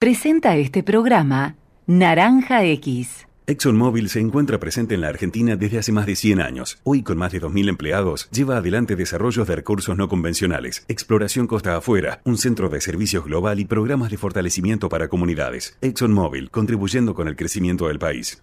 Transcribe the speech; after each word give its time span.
Presenta 0.00 0.56
este 0.56 0.82
programa 0.82 1.56
Naranja 1.86 2.64
X. 2.64 3.26
ExxonMobil 3.46 4.08
se 4.08 4.18
encuentra 4.18 4.58
presente 4.58 4.94
en 4.94 5.02
la 5.02 5.08
Argentina 5.08 5.56
desde 5.56 5.78
hace 5.78 5.92
más 5.92 6.06
de 6.06 6.16
100 6.16 6.40
años. 6.40 6.78
Hoy, 6.84 7.02
con 7.02 7.18
más 7.18 7.32
de 7.32 7.42
2.000 7.42 7.68
empleados, 7.68 8.30
lleva 8.30 8.56
adelante 8.56 8.96
desarrollos 8.96 9.46
de 9.46 9.56
recursos 9.56 9.98
no 9.98 10.08
convencionales, 10.08 10.86
exploración 10.88 11.46
costa 11.46 11.76
afuera, 11.76 12.22
un 12.24 12.38
centro 12.38 12.70
de 12.70 12.80
servicios 12.80 13.26
global 13.26 13.60
y 13.60 13.66
programas 13.66 14.10
de 14.10 14.16
fortalecimiento 14.16 14.88
para 14.88 15.08
comunidades. 15.08 15.76
ExxonMobil, 15.82 16.50
contribuyendo 16.50 17.14
con 17.14 17.28
el 17.28 17.36
crecimiento 17.36 17.88
del 17.88 17.98
país. 17.98 18.42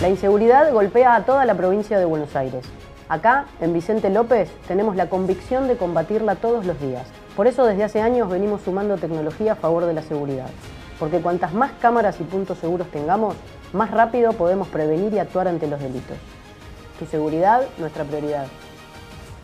La 0.00 0.08
inseguridad 0.08 0.72
golpea 0.72 1.16
a 1.16 1.26
toda 1.26 1.44
la 1.44 1.54
provincia 1.54 1.98
de 1.98 2.06
Buenos 2.06 2.34
Aires. 2.34 2.64
Acá, 3.10 3.44
en 3.60 3.74
Vicente 3.74 4.08
López, 4.08 4.48
tenemos 4.66 4.96
la 4.96 5.10
convicción 5.10 5.68
de 5.68 5.76
combatirla 5.76 6.36
todos 6.36 6.64
los 6.64 6.80
días. 6.80 7.06
Por 7.36 7.46
eso 7.46 7.66
desde 7.66 7.84
hace 7.84 8.00
años 8.00 8.30
venimos 8.30 8.62
sumando 8.62 8.96
tecnología 8.96 9.52
a 9.52 9.56
favor 9.56 9.84
de 9.84 9.92
la 9.92 10.02
seguridad. 10.02 10.48
Porque 10.98 11.20
cuantas 11.20 11.52
más 11.54 11.72
cámaras 11.80 12.20
y 12.20 12.24
puntos 12.24 12.58
seguros 12.58 12.90
tengamos, 12.90 13.36
más 13.72 13.90
rápido 13.90 14.32
podemos 14.32 14.68
prevenir 14.68 15.12
y 15.12 15.18
actuar 15.18 15.48
ante 15.48 15.66
los 15.66 15.80
delitos. 15.80 16.16
Tu 16.98 17.06
seguridad, 17.06 17.62
nuestra 17.78 18.04
prioridad. 18.04 18.46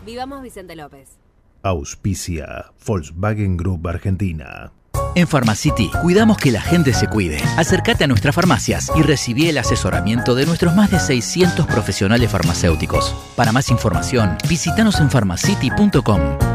Vivamos 0.05 0.43
Vicente 0.43 0.75
López. 0.77 1.19
Auspicia 1.63 2.67
Volkswagen 2.85 3.57
Group 3.57 3.87
Argentina. 3.89 4.73
En 5.15 5.29
Pharmacity 5.29 5.91
cuidamos 6.03 6.39
que 6.39 6.51
la 6.51 6.61
gente 6.61 6.93
se 6.93 7.07
cuide. 7.07 7.41
Acércate 7.57 8.05
a 8.05 8.07
nuestras 8.07 8.35
farmacias 8.35 8.91
y 8.97 9.03
recibí 9.03 9.49
el 9.49 9.59
asesoramiento 9.59 10.35
de 10.35 10.45
nuestros 10.45 10.75
más 10.75 10.91
de 10.91 10.99
600 10.99 11.67
profesionales 11.67 12.31
farmacéuticos. 12.31 13.15
Para 13.37 13.53
más 13.53 13.71
información, 13.71 14.37
visítanos 14.49 14.99
en 15.01 15.09
pharmacity.com. 15.11 16.54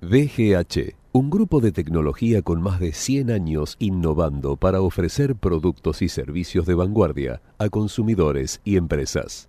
DGH, 0.00 0.94
un 1.12 1.30
grupo 1.30 1.60
de 1.60 1.72
tecnología 1.72 2.42
con 2.42 2.62
más 2.62 2.78
de 2.78 2.92
100 2.92 3.30
años 3.30 3.76
innovando 3.78 4.56
para 4.56 4.80
ofrecer 4.80 5.34
productos 5.34 6.02
y 6.02 6.08
servicios 6.08 6.66
de 6.66 6.74
vanguardia 6.74 7.42
a 7.58 7.68
consumidores 7.68 8.60
y 8.64 8.76
empresas. 8.76 9.48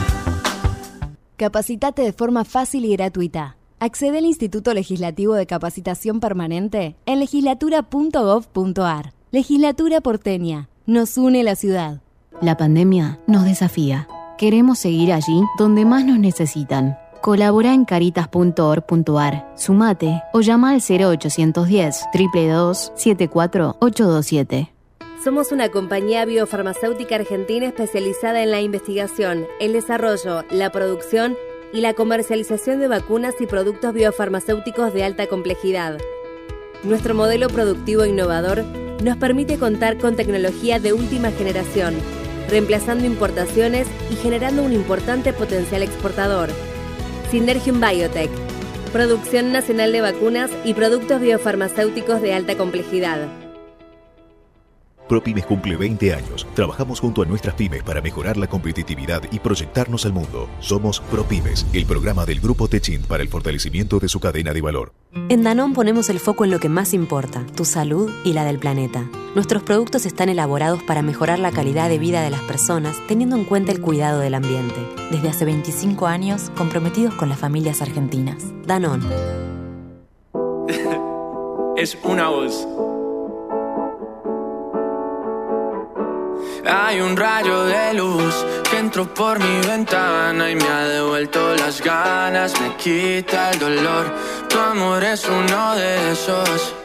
Capacitate 1.41 2.03
de 2.03 2.13
forma 2.13 2.45
fácil 2.45 2.85
y 2.85 2.95
gratuita. 2.95 3.57
Accede 3.79 4.19
al 4.19 4.25
Instituto 4.25 4.75
Legislativo 4.75 5.33
de 5.33 5.47
Capacitación 5.47 6.19
Permanente 6.19 6.95
en 7.07 7.19
legislatura.gov.ar. 7.19 9.13
Legislatura 9.31 10.01
porteña. 10.01 10.69
Nos 10.85 11.17
une 11.17 11.43
la 11.43 11.55
ciudad. 11.55 12.03
La 12.41 12.57
pandemia 12.57 13.19
nos 13.25 13.43
desafía. 13.43 14.07
Queremos 14.37 14.77
seguir 14.77 15.11
allí 15.11 15.41
donde 15.57 15.83
más 15.83 16.05
nos 16.05 16.19
necesitan. 16.19 16.99
Colabora 17.23 17.73
en 17.73 17.85
caritas.org.ar, 17.85 19.51
sumate 19.55 20.21
o 20.33 20.41
llama 20.41 20.69
al 20.69 20.81
0810 20.81 22.05
322 22.13 22.91
74827. 22.95 24.70
Somos 25.23 25.51
una 25.51 25.69
compañía 25.69 26.25
biofarmacéutica 26.25 27.13
argentina 27.13 27.67
especializada 27.67 28.41
en 28.41 28.49
la 28.49 28.59
investigación, 28.59 29.45
el 29.59 29.71
desarrollo, 29.73 30.45
la 30.49 30.71
producción 30.71 31.37
y 31.71 31.81
la 31.81 31.93
comercialización 31.93 32.79
de 32.79 32.87
vacunas 32.87 33.35
y 33.39 33.45
productos 33.45 33.93
biofarmacéuticos 33.93 34.95
de 34.95 35.03
alta 35.03 35.27
complejidad. 35.27 35.99
Nuestro 36.81 37.13
modelo 37.13 37.49
productivo 37.49 38.03
innovador 38.03 38.63
nos 39.03 39.15
permite 39.17 39.59
contar 39.59 39.99
con 39.99 40.15
tecnología 40.15 40.79
de 40.79 40.93
última 40.93 41.29
generación, 41.29 41.93
reemplazando 42.49 43.05
importaciones 43.05 43.87
y 44.09 44.15
generando 44.15 44.63
un 44.63 44.73
importante 44.73 45.33
potencial 45.33 45.83
exportador. 45.83 46.49
Synergium 47.29 47.79
Biotech, 47.79 48.31
producción 48.91 49.51
nacional 49.51 49.91
de 49.91 50.01
vacunas 50.01 50.49
y 50.65 50.73
productos 50.73 51.21
biofarmacéuticos 51.21 52.23
de 52.23 52.33
alta 52.33 52.57
complejidad. 52.57 53.40
ProPymes 55.11 55.45
cumple 55.45 55.75
20 55.75 56.13
años. 56.13 56.47
Trabajamos 56.53 57.01
junto 57.01 57.21
a 57.21 57.25
nuestras 57.25 57.55
pymes 57.55 57.83
para 57.83 57.99
mejorar 57.99 58.37
la 58.37 58.47
competitividad 58.47 59.21
y 59.29 59.39
proyectarnos 59.39 60.05
al 60.05 60.13
mundo. 60.13 60.47
Somos 60.61 61.01
ProPymes, 61.01 61.65
el 61.73 61.85
programa 61.85 62.25
del 62.25 62.39
Grupo 62.39 62.69
Techint 62.69 63.07
para 63.07 63.21
el 63.21 63.27
fortalecimiento 63.27 63.99
de 63.99 64.07
su 64.07 64.21
cadena 64.21 64.53
de 64.53 64.61
valor. 64.61 64.93
En 65.27 65.43
Danón 65.43 65.73
ponemos 65.73 66.09
el 66.09 66.21
foco 66.21 66.45
en 66.45 66.51
lo 66.51 66.61
que 66.61 66.69
más 66.69 66.93
importa, 66.93 67.45
tu 67.57 67.65
salud 67.65 68.09
y 68.23 68.31
la 68.31 68.45
del 68.45 68.57
planeta. 68.57 69.05
Nuestros 69.35 69.63
productos 69.63 70.05
están 70.05 70.29
elaborados 70.29 70.81
para 70.83 71.01
mejorar 71.01 71.39
la 71.39 71.51
calidad 71.51 71.89
de 71.89 71.99
vida 71.99 72.21
de 72.21 72.29
las 72.29 72.43
personas 72.43 72.95
teniendo 73.09 73.35
en 73.35 73.43
cuenta 73.43 73.73
el 73.73 73.81
cuidado 73.81 74.21
del 74.21 74.33
ambiente. 74.33 74.79
Desde 75.11 75.27
hace 75.27 75.43
25 75.43 76.07
años, 76.07 76.51
comprometidos 76.55 77.15
con 77.15 77.27
las 77.27 77.37
familias 77.37 77.81
argentinas. 77.81 78.45
Danón. 78.65 79.05
es 81.75 81.97
una 82.01 82.29
voz. 82.29 82.65
Hay 86.65 87.01
un 87.01 87.17
rayo 87.17 87.65
de 87.65 87.93
luz 87.95 88.45
que 88.69 88.77
entró 88.77 89.11
por 89.11 89.39
mi 89.39 89.67
ventana 89.67 90.51
y 90.51 90.55
me 90.55 90.67
ha 90.67 90.87
devuelto 90.87 91.55
las 91.55 91.81
ganas, 91.81 92.53
me 92.61 92.75
quita 92.75 93.49
el 93.51 93.59
dolor. 93.59 94.05
Tu 94.47 94.59
amor 94.59 95.03
es 95.03 95.27
uno 95.27 95.75
de 95.75 96.11
esos 96.11 96.75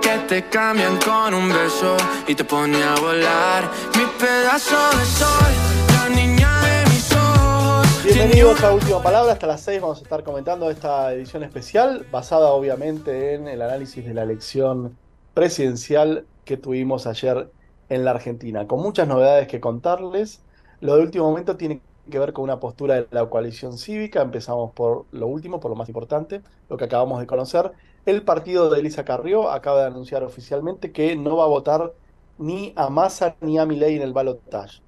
que 0.00 0.18
te 0.26 0.48
cambian 0.48 0.98
con 0.98 1.34
un 1.34 1.50
beso 1.50 1.96
y 2.26 2.34
te 2.34 2.44
pone 2.44 2.82
a 2.82 2.94
volar. 2.94 3.70
Mi 3.98 4.06
pedazo 4.18 4.76
de 4.96 5.04
sol, 5.04 5.52
la 5.98 6.08
niña 6.08 6.60
de 6.62 6.90
mis 6.90 7.12
ojos. 7.12 8.04
Bienvenidos 8.04 8.62
a 8.64 8.72
Última 8.72 9.02
Palabra, 9.02 9.32
hasta 9.34 9.46
las 9.46 9.60
6 9.60 9.82
vamos 9.82 9.98
a 9.98 10.02
estar 10.02 10.24
comentando 10.24 10.70
esta 10.70 11.12
edición 11.12 11.42
especial, 11.42 12.06
basada 12.10 12.48
obviamente 12.52 13.34
en 13.34 13.48
el 13.48 13.60
análisis 13.60 14.02
de 14.02 14.14
la 14.14 14.22
elección 14.22 14.96
presidencial 15.34 16.24
que 16.46 16.56
tuvimos 16.56 17.06
ayer 17.06 17.50
en 17.88 18.04
la 18.04 18.12
Argentina, 18.12 18.66
con 18.66 18.80
muchas 18.80 19.08
novedades 19.08 19.48
que 19.48 19.60
contarles. 19.60 20.42
Lo 20.80 20.96
de 20.96 21.02
último 21.02 21.28
momento 21.28 21.56
tiene 21.56 21.80
que 22.10 22.18
ver 22.18 22.32
con 22.32 22.44
una 22.44 22.60
postura 22.60 22.96
de 22.96 23.08
la 23.10 23.28
coalición 23.28 23.78
cívica. 23.78 24.22
Empezamos 24.22 24.72
por 24.72 25.06
lo 25.12 25.26
último, 25.26 25.60
por 25.60 25.70
lo 25.70 25.76
más 25.76 25.88
importante, 25.88 26.42
lo 26.68 26.76
que 26.76 26.84
acabamos 26.84 27.20
de 27.20 27.26
conocer. 27.26 27.72
El 28.06 28.22
partido 28.22 28.68
de 28.70 28.80
Elisa 28.80 29.04
Carrió 29.04 29.50
acaba 29.50 29.80
de 29.80 29.86
anunciar 29.86 30.22
oficialmente 30.24 30.92
que 30.92 31.16
no 31.16 31.36
va 31.36 31.44
a 31.44 31.48
votar 31.48 31.92
ni 32.38 32.72
a 32.76 32.90
Massa 32.90 33.36
ni 33.40 33.58
a 33.58 33.66
Milei 33.66 33.96
en 33.96 34.02
el 34.02 34.12
balotaje. 34.12 34.82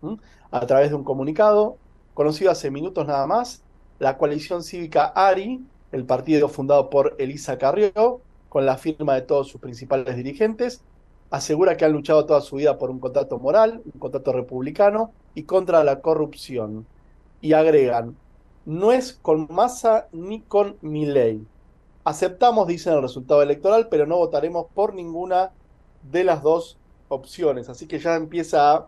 A 0.50 0.66
través 0.66 0.90
de 0.90 0.96
un 0.96 1.04
comunicado, 1.04 1.78
conocido 2.14 2.50
hace 2.50 2.70
minutos 2.70 3.06
nada 3.06 3.26
más, 3.26 3.62
la 3.98 4.18
coalición 4.18 4.62
cívica 4.62 5.06
ARI, 5.06 5.64
el 5.92 6.04
partido 6.04 6.48
fundado 6.48 6.90
por 6.90 7.14
Elisa 7.18 7.56
Carrió, 7.58 8.20
con 8.48 8.66
la 8.66 8.76
firma 8.76 9.14
de 9.14 9.22
todos 9.22 9.48
sus 9.48 9.60
principales 9.60 10.16
dirigentes, 10.16 10.82
asegura 11.30 11.76
que 11.76 11.84
han 11.84 11.92
luchado 11.92 12.26
toda 12.26 12.40
su 12.40 12.56
vida 12.56 12.78
por 12.78 12.90
un 12.90 13.00
contrato 13.00 13.38
moral, 13.38 13.82
un 13.84 13.98
contrato 13.98 14.32
republicano 14.32 15.12
y 15.34 15.44
contra 15.44 15.84
la 15.84 16.00
corrupción. 16.00 16.86
Y 17.40 17.52
agregan, 17.52 18.16
no 18.64 18.92
es 18.92 19.12
con 19.12 19.46
Massa 19.50 20.08
ni 20.12 20.40
con 20.40 20.76
Milei. 20.80 21.46
Aceptamos, 22.04 22.66
dicen, 22.68 22.94
el 22.94 23.02
resultado 23.02 23.42
electoral, 23.42 23.88
pero 23.88 24.06
no 24.06 24.16
votaremos 24.16 24.66
por 24.74 24.94
ninguna 24.94 25.50
de 26.10 26.24
las 26.24 26.42
dos 26.42 26.78
opciones. 27.08 27.68
Así 27.68 27.86
que 27.86 27.98
ya 27.98 28.14
empieza 28.14 28.74
a 28.74 28.86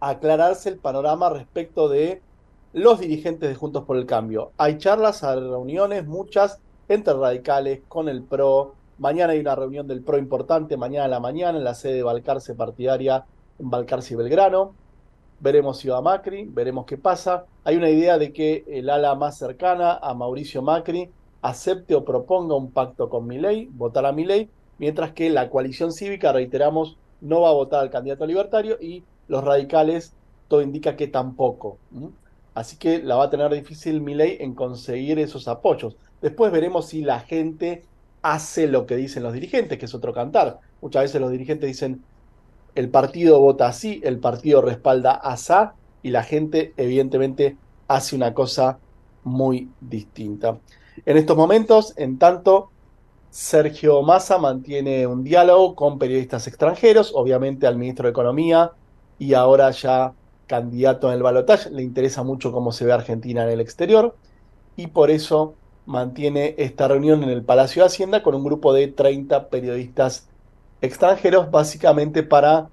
aclararse 0.00 0.68
el 0.68 0.78
panorama 0.78 1.30
respecto 1.30 1.88
de 1.88 2.22
los 2.72 3.00
dirigentes 3.00 3.48
de 3.48 3.54
Juntos 3.54 3.84
por 3.84 3.96
el 3.96 4.06
Cambio. 4.06 4.52
Hay 4.56 4.78
charlas, 4.78 5.24
hay 5.24 5.40
reuniones, 5.40 6.06
muchas, 6.06 6.60
entre 6.88 7.14
radicales, 7.14 7.82
con 7.88 8.08
el 8.08 8.22
PRO. 8.22 8.74
Mañana 8.98 9.32
hay 9.32 9.40
una 9.40 9.54
reunión 9.54 9.88
del 9.88 10.02
PRO 10.02 10.18
importante, 10.18 10.76
mañana 10.76 11.06
a 11.06 11.08
la 11.08 11.20
mañana, 11.20 11.58
en 11.58 11.64
la 11.64 11.74
sede 11.74 11.94
de 11.94 12.02
Balcarce 12.02 12.54
partidaria 12.54 13.24
en 13.58 13.70
Balcarce 13.70 14.14
y 14.14 14.16
Belgrano. 14.16 14.74
Veremos 15.40 15.78
si 15.78 15.88
va 15.88 16.00
Macri, 16.00 16.44
veremos 16.44 16.86
qué 16.86 16.96
pasa. 16.96 17.44
Hay 17.64 17.76
una 17.76 17.90
idea 17.90 18.18
de 18.18 18.32
que 18.32 18.64
el 18.68 18.88
ala 18.88 19.14
más 19.14 19.36
cercana 19.36 19.94
a 19.94 20.14
Mauricio 20.14 20.62
Macri 20.62 21.10
acepte 21.42 21.94
o 21.94 22.04
proponga 22.04 22.54
un 22.54 22.70
pacto 22.70 23.08
con 23.08 23.26
Milei, 23.26 23.68
votar 23.72 24.06
a 24.06 24.12
Milei, 24.12 24.48
mientras 24.78 25.12
que 25.12 25.28
la 25.28 25.50
coalición 25.50 25.92
cívica, 25.92 26.32
reiteramos, 26.32 26.96
no 27.20 27.42
va 27.42 27.50
a 27.50 27.54
votar 27.54 27.80
al 27.80 27.90
candidato 27.90 28.26
libertario 28.26 28.78
y 28.80 29.02
los 29.28 29.44
radicales, 29.44 30.14
todo 30.48 30.62
indica 30.62 30.96
que 30.96 31.08
tampoco. 31.08 31.78
Así 32.54 32.76
que 32.76 33.02
la 33.02 33.16
va 33.16 33.24
a 33.24 33.30
tener 33.30 33.52
difícil 33.52 34.00
Milei 34.00 34.38
en 34.40 34.54
conseguir 34.54 35.18
esos 35.18 35.48
apoyos. 35.48 35.96
Después 36.22 36.52
veremos 36.52 36.86
si 36.86 37.02
la 37.02 37.20
gente 37.20 37.82
hace 38.24 38.66
lo 38.68 38.86
que 38.86 38.96
dicen 38.96 39.22
los 39.22 39.34
dirigentes, 39.34 39.78
que 39.78 39.84
es 39.84 39.94
otro 39.94 40.14
cantar. 40.14 40.58
Muchas 40.80 41.02
veces 41.02 41.20
los 41.20 41.30
dirigentes 41.30 41.68
dicen, 41.68 42.02
el 42.74 42.88
partido 42.88 43.38
vota 43.38 43.68
así, 43.68 44.00
el 44.02 44.18
partido 44.18 44.62
respalda 44.62 45.12
asá, 45.12 45.74
y 46.02 46.10
la 46.10 46.22
gente 46.22 46.72
evidentemente 46.78 47.58
hace 47.86 48.16
una 48.16 48.32
cosa 48.32 48.78
muy 49.24 49.68
distinta. 49.78 50.58
En 51.04 51.18
estos 51.18 51.36
momentos, 51.36 51.92
en 51.98 52.18
tanto, 52.18 52.70
Sergio 53.28 54.00
Massa 54.02 54.38
mantiene 54.38 55.06
un 55.06 55.22
diálogo 55.22 55.74
con 55.74 55.98
periodistas 55.98 56.46
extranjeros, 56.46 57.12
obviamente 57.14 57.66
al 57.66 57.76
ministro 57.76 58.06
de 58.06 58.12
Economía 58.12 58.72
y 59.18 59.34
ahora 59.34 59.70
ya 59.70 60.14
candidato 60.46 61.08
en 61.08 61.14
el 61.14 61.22
balotaje, 61.22 61.70
le 61.70 61.82
interesa 61.82 62.22
mucho 62.22 62.52
cómo 62.52 62.72
se 62.72 62.86
ve 62.86 62.92
Argentina 62.92 63.42
en 63.44 63.50
el 63.50 63.60
exterior 63.60 64.16
y 64.76 64.86
por 64.86 65.10
eso 65.10 65.56
mantiene 65.86 66.54
esta 66.58 66.88
reunión 66.88 67.22
en 67.22 67.30
el 67.30 67.44
Palacio 67.44 67.82
de 67.82 67.86
Hacienda 67.86 68.22
con 68.22 68.34
un 68.34 68.44
grupo 68.44 68.72
de 68.72 68.88
30 68.88 69.48
periodistas 69.48 70.28
extranjeros, 70.80 71.50
básicamente 71.50 72.22
para 72.22 72.68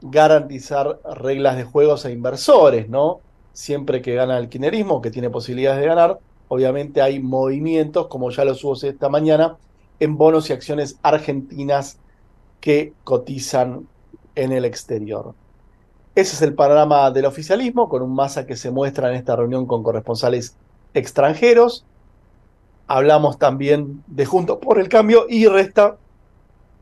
garantizar 0.00 1.00
reglas 1.04 1.56
de 1.56 1.64
juegos 1.64 2.04
a 2.04 2.10
inversores, 2.10 2.88
¿no? 2.88 3.20
Siempre 3.52 4.02
que 4.02 4.14
gana 4.14 4.38
el 4.38 4.48
quinerismo, 4.48 5.00
que 5.00 5.10
tiene 5.10 5.30
posibilidades 5.30 5.80
de 5.80 5.86
ganar, 5.86 6.18
obviamente 6.48 7.00
hay 7.02 7.20
movimientos, 7.20 8.08
como 8.08 8.30
ya 8.30 8.44
los 8.44 8.62
hubo 8.64 8.74
esta 8.74 9.08
mañana, 9.08 9.56
en 9.98 10.16
bonos 10.16 10.50
y 10.50 10.52
acciones 10.52 10.98
argentinas 11.02 11.98
que 12.60 12.92
cotizan 13.04 13.88
en 14.34 14.52
el 14.52 14.64
exterior. 14.64 15.34
Ese 16.14 16.34
es 16.34 16.42
el 16.42 16.54
panorama 16.54 17.10
del 17.10 17.26
oficialismo, 17.26 17.88
con 17.88 18.02
un 18.02 18.14
masa 18.14 18.46
que 18.46 18.56
se 18.56 18.70
muestra 18.70 19.10
en 19.10 19.16
esta 19.16 19.36
reunión 19.36 19.66
con 19.66 19.82
corresponsales 19.82 20.56
extranjeros. 20.94 21.84
Hablamos 22.86 23.38
también 23.38 24.02
de 24.06 24.26
Juntos 24.26 24.58
por 24.60 24.78
el 24.78 24.88
Cambio 24.88 25.26
y 25.28 25.46
resta 25.46 25.96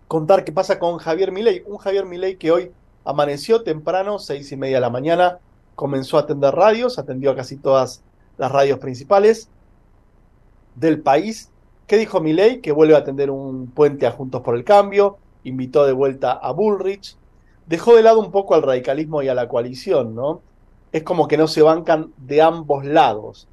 contar 0.09 0.45
qué 0.45 0.53
pasa 0.53 0.79
con 0.79 0.99
Javier 0.99 1.33
Milei. 1.33 1.63
Un 1.67 1.79
Javier 1.79 2.05
Milei 2.05 2.37
que 2.37 2.51
hoy 2.51 2.73
amaneció 3.05 3.63
temprano, 3.63 4.19
seis 4.19 4.53
y 4.53 4.57
media 4.57 4.77
de 4.77 4.83
la 4.83 4.91
mañana, 4.91 5.39
comenzó 5.75 6.19
a 6.19 6.21
atender 6.21 6.55
radios, 6.55 6.99
atendió 6.99 7.31
a 7.31 7.37
casi 7.37 7.57
todas 7.57 8.03
las 8.37 8.53
radios 8.53 8.79
principales 8.79 9.49
del 10.75 11.01
país 11.01 11.51
¿Qué 11.87 11.99
dijo 11.99 12.21
Milei? 12.21 12.63
Que 12.63 12.73
vuelve 12.73 12.95
a 12.95 12.99
atender 12.99 13.31
un 13.31 13.67
puente 13.67 14.07
a 14.07 14.11
Juntos 14.11 14.41
por 14.41 14.57
el 14.57 14.65
Cambio, 14.65 15.19
invitó 15.45 15.85
de 15.85 15.93
vuelta 15.93 16.33
a 16.33 16.51
Bullrich, 16.53 17.17
dejó 17.67 17.95
de 17.95 18.03
lado 18.03 18.21
un 18.21 18.31
poco 18.31 18.55
al 18.55 18.63
radicalismo 18.63 19.23
y 19.23 19.29
a 19.29 19.35
la 19.35 19.49
coalición, 19.49 20.15
¿no? 20.15 20.41
Es 20.93 21.03
como 21.03 21.29
que 21.29 21.37
no 21.37 21.47
se 21.47 21.61
bancan 21.61 22.13
de 22.17 22.41
ambos 22.41 22.87
lados. 22.87 23.49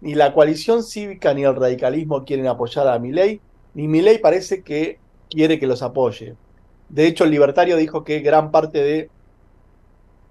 Ni 0.00 0.14
la 0.14 0.32
coalición 0.32 0.82
cívica 0.82 1.32
ni 1.34 1.44
el 1.44 1.56
radicalismo 1.56 2.24
quieren 2.24 2.46
apoyar 2.46 2.88
a 2.88 2.98
Milei, 2.98 3.40
ni 3.74 3.88
Milei 3.88 4.18
parece 4.18 4.62
que 4.62 4.98
quiere 5.30 5.58
que 5.58 5.66
los 5.66 5.82
apoye. 5.82 6.34
De 6.88 7.06
hecho, 7.06 7.24
el 7.24 7.30
libertario 7.30 7.76
dijo 7.76 8.04
que 8.04 8.20
gran 8.20 8.50
parte 8.50 8.82
de 8.82 9.10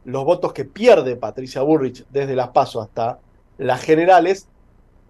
los 0.06 0.24
votos 0.24 0.54
que 0.54 0.66
pierde 0.66 1.16
Patricia 1.16 1.62
Bullrich 1.62 2.06
desde 2.10 2.36
las 2.36 2.50
PASO 2.50 2.82
hasta 2.82 3.20
las 3.58 3.82
generales 3.82 4.48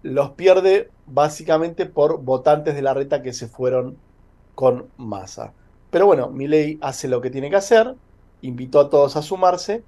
los 0.02 0.30
pierde 0.30 0.90
básicamente 1.06 1.86
por 1.86 2.22
votantes 2.22 2.74
de 2.74 2.82
la 2.82 2.94
reta 2.94 3.22
que 3.22 3.32
se 3.32 3.48
fueron 3.48 3.96
con 4.54 4.88
masa. 4.96 5.52
Pero 5.90 6.06
bueno, 6.06 6.28
Milei 6.30 6.78
hace 6.80 7.08
lo 7.08 7.20
que 7.20 7.30
tiene 7.30 7.50
que 7.50 7.56
hacer, 7.56 7.94
invitó 8.42 8.80
a 8.80 8.90
todos 8.90 9.16
a 9.16 9.22
sumarse, 9.22 9.82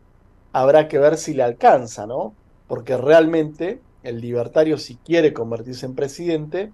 habrá 0.53 0.89
que 0.89 0.99
ver 0.99 1.17
si 1.17 1.35
le 1.35 1.43
alcanza, 1.43 2.07
¿no? 2.07 2.35
Porque 2.67 2.97
realmente 2.97 3.81
el 4.03 4.21
libertario 4.21 4.79
si 4.79 4.97
quiere 4.97 5.33
convertirse 5.33 5.87
en 5.87 5.95
presidente 5.95 6.73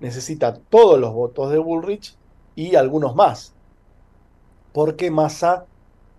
necesita 0.00 0.54
todos 0.54 0.98
los 0.98 1.12
votos 1.12 1.50
de 1.50 1.58
Bullrich 1.58 2.16
y 2.54 2.76
algunos 2.76 3.14
más. 3.14 3.54
Porque 4.72 5.10
Massa 5.10 5.66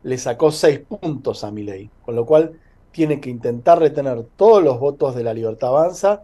le 0.03 0.17
sacó 0.17 0.51
seis 0.51 0.79
puntos 0.79 1.43
a 1.43 1.51
Milei, 1.51 1.89
con 2.03 2.15
lo 2.15 2.25
cual 2.25 2.59
tiene 2.91 3.19
que 3.19 3.29
intentar 3.29 3.79
retener 3.79 4.25
todos 4.35 4.63
los 4.63 4.79
votos 4.79 5.15
de 5.15 5.23
la 5.23 5.33
Libertad 5.33 5.69
Avanza 5.69 6.23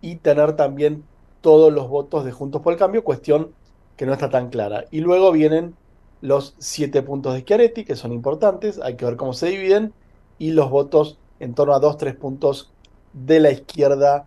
y 0.00 0.16
tener 0.16 0.54
también 0.56 1.04
todos 1.40 1.72
los 1.72 1.88
votos 1.88 2.24
de 2.24 2.32
Juntos 2.32 2.62
por 2.62 2.72
el 2.72 2.78
Cambio, 2.78 3.04
cuestión 3.04 3.52
que 3.96 4.06
no 4.06 4.12
está 4.12 4.30
tan 4.30 4.50
clara. 4.50 4.84
Y 4.90 5.00
luego 5.00 5.32
vienen 5.32 5.74
los 6.20 6.54
siete 6.58 7.02
puntos 7.02 7.34
de 7.34 7.40
Schiaretti, 7.40 7.84
que 7.84 7.96
son 7.96 8.12
importantes, 8.12 8.80
hay 8.80 8.96
que 8.96 9.04
ver 9.04 9.16
cómo 9.16 9.32
se 9.32 9.48
dividen, 9.48 9.92
y 10.38 10.52
los 10.52 10.70
votos 10.70 11.18
en 11.40 11.54
torno 11.54 11.74
a 11.74 11.80
dos, 11.80 11.96
tres 11.98 12.16
puntos 12.16 12.73
de 13.14 13.40
la 13.40 13.50
izquierda 13.50 14.26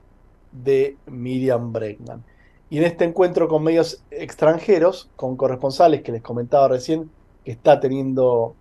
de 0.51 0.97
Miriam 1.05 1.71
Bregman. 1.71 2.23
Y 2.69 2.79
en 2.79 2.85
este 2.85 3.05
encuentro 3.05 3.47
con 3.47 3.63
medios 3.63 4.03
extranjeros, 4.09 5.09
con 5.15 5.37
corresponsales 5.37 6.01
que 6.01 6.11
les 6.11 6.21
comentaba 6.21 6.67
recién, 6.67 7.11
que 7.45 7.51
está 7.51 7.79
teniendo 7.79 8.55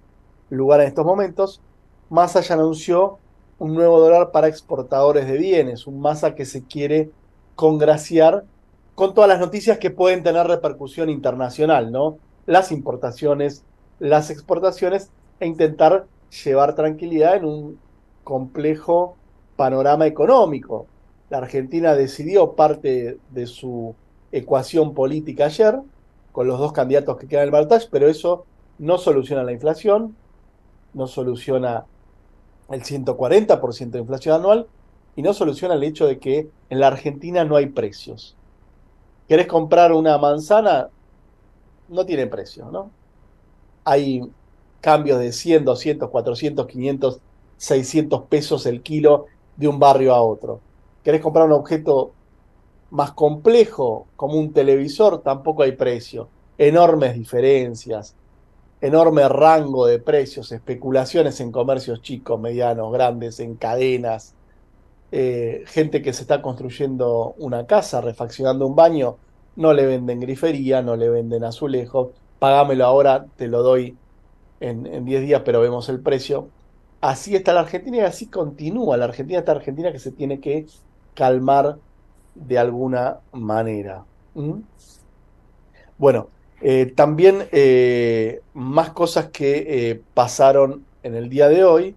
lugar 0.50 0.80
en 0.80 0.88
estos 0.88 1.06
momentos, 1.06 1.60
Massa 2.08 2.40
ya 2.40 2.54
anunció 2.54 3.18
un 3.58 3.74
nuevo 3.74 3.98
dólar 4.00 4.30
para 4.32 4.48
exportadores 4.48 5.26
de 5.26 5.38
bienes, 5.38 5.86
un 5.86 6.00
masa 6.00 6.34
que 6.34 6.44
se 6.44 6.64
quiere 6.64 7.10
congraciar 7.54 8.44
con 8.94 9.14
todas 9.14 9.28
las 9.28 9.40
noticias 9.40 9.78
que 9.78 9.90
pueden 9.90 10.22
tener 10.22 10.46
repercusión 10.46 11.10
internacional, 11.10 11.90
¿no? 11.90 12.18
Las 12.46 12.70
importaciones, 12.70 13.64
las 13.98 14.30
exportaciones 14.30 15.10
e 15.40 15.46
intentar 15.46 16.06
llevar 16.44 16.74
tranquilidad 16.74 17.36
en 17.36 17.44
un 17.44 17.80
complejo 18.24 19.16
panorama 19.56 20.06
económico. 20.06 20.86
La 21.30 21.38
Argentina 21.38 21.94
decidió 21.94 22.52
parte 22.52 23.18
de 23.30 23.46
su 23.46 23.94
ecuación 24.32 24.94
política 24.94 25.46
ayer, 25.46 25.80
con 26.32 26.46
los 26.46 26.58
dos 26.58 26.72
candidatos 26.72 27.16
que 27.16 27.26
quedan 27.26 27.42
en 27.42 27.48
el 27.48 27.52
balotaje, 27.52 27.88
pero 27.90 28.08
eso 28.08 28.44
no 28.78 28.98
soluciona 28.98 29.42
la 29.42 29.52
inflación, 29.52 30.14
no 30.92 31.06
soluciona 31.06 31.86
el 32.70 32.82
140% 32.82 33.90
de 33.90 33.98
inflación 33.98 34.34
anual 34.34 34.66
y 35.14 35.22
no 35.22 35.32
soluciona 35.32 35.74
el 35.74 35.82
hecho 35.82 36.06
de 36.06 36.18
que 36.18 36.48
en 36.68 36.80
la 36.80 36.88
Argentina 36.88 37.44
no 37.44 37.56
hay 37.56 37.66
precios. 37.66 38.36
¿Querés 39.28 39.46
comprar 39.46 39.92
una 39.92 40.18
manzana? 40.18 40.88
No 41.88 42.04
tiene 42.04 42.26
precio, 42.26 42.70
¿no? 42.70 42.90
Hay 43.84 44.22
cambios 44.80 45.18
de 45.18 45.32
100, 45.32 45.64
200, 45.64 46.10
400, 46.10 46.66
500, 46.66 47.20
600 47.56 48.22
pesos 48.24 48.66
el 48.66 48.82
kilo 48.82 49.26
de 49.56 49.68
un 49.68 49.78
barrio 49.78 50.14
a 50.14 50.22
otro. 50.22 50.60
¿Querés 51.02 51.20
comprar 51.20 51.46
un 51.46 51.52
objeto 51.52 52.12
más 52.90 53.12
complejo, 53.12 54.06
como 54.16 54.34
un 54.34 54.52
televisor? 54.52 55.22
Tampoco 55.22 55.62
hay 55.62 55.72
precio. 55.72 56.28
Enormes 56.58 57.14
diferencias 57.14 58.14
enorme 58.80 59.28
rango 59.28 59.86
de 59.86 59.98
precios, 59.98 60.52
especulaciones 60.52 61.40
en 61.40 61.50
comercios 61.50 62.02
chicos, 62.02 62.40
medianos, 62.40 62.92
grandes, 62.92 63.40
en 63.40 63.56
cadenas, 63.56 64.34
eh, 65.12 65.64
gente 65.66 66.02
que 66.02 66.12
se 66.12 66.22
está 66.22 66.42
construyendo 66.42 67.34
una 67.38 67.66
casa, 67.66 68.00
refaccionando 68.00 68.66
un 68.66 68.76
baño, 68.76 69.16
no 69.56 69.72
le 69.72 69.86
venden 69.86 70.20
grifería, 70.20 70.82
no 70.82 70.96
le 70.96 71.08
venden 71.08 71.44
azulejos, 71.44 72.10
pagámelo 72.38 72.84
ahora, 72.84 73.26
te 73.36 73.48
lo 73.48 73.62
doy 73.62 73.96
en 74.60 75.04
10 75.04 75.22
días, 75.22 75.42
pero 75.44 75.60
vemos 75.60 75.88
el 75.88 76.00
precio. 76.00 76.48
Así 77.00 77.36
está 77.36 77.52
la 77.52 77.60
Argentina 77.60 77.98
y 77.98 78.00
así 78.00 78.26
continúa. 78.26 78.96
La 78.96 79.04
Argentina 79.04 79.38
está 79.38 79.52
Argentina 79.52 79.92
que 79.92 79.98
se 79.98 80.12
tiene 80.12 80.40
que 80.40 80.66
calmar 81.14 81.78
de 82.34 82.58
alguna 82.58 83.20
manera. 83.32 84.04
Bueno, 85.98 86.28
eh, 86.60 86.92
también 86.94 87.48
eh, 87.52 88.40
más 88.54 88.90
cosas 88.90 89.26
que 89.30 89.90
eh, 89.90 90.02
pasaron 90.14 90.84
en 91.02 91.14
el 91.14 91.28
día 91.28 91.48
de 91.48 91.64
hoy, 91.64 91.94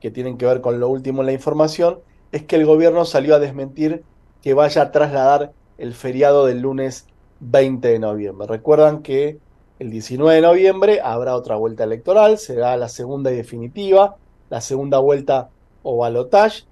que 0.00 0.10
tienen 0.10 0.38
que 0.38 0.46
ver 0.46 0.60
con 0.60 0.80
lo 0.80 0.88
último 0.88 1.22
en 1.22 1.26
la 1.26 1.32
información, 1.32 2.00
es 2.32 2.44
que 2.44 2.56
el 2.56 2.66
gobierno 2.66 3.04
salió 3.04 3.34
a 3.34 3.38
desmentir 3.38 4.02
que 4.42 4.54
vaya 4.54 4.82
a 4.82 4.92
trasladar 4.92 5.52
el 5.78 5.94
feriado 5.94 6.46
del 6.46 6.60
lunes 6.60 7.06
20 7.40 7.88
de 7.88 7.98
noviembre. 7.98 8.46
Recuerdan 8.46 9.02
que 9.02 9.38
el 9.78 9.90
19 9.90 10.34
de 10.34 10.42
noviembre 10.42 11.00
habrá 11.02 11.34
otra 11.34 11.56
vuelta 11.56 11.84
electoral, 11.84 12.38
será 12.38 12.76
la 12.76 12.88
segunda 12.88 13.32
y 13.32 13.36
definitiva, 13.36 14.16
la 14.50 14.60
segunda 14.60 14.98
vuelta 14.98 15.48
o 15.82 15.96
balotage, 15.96 16.64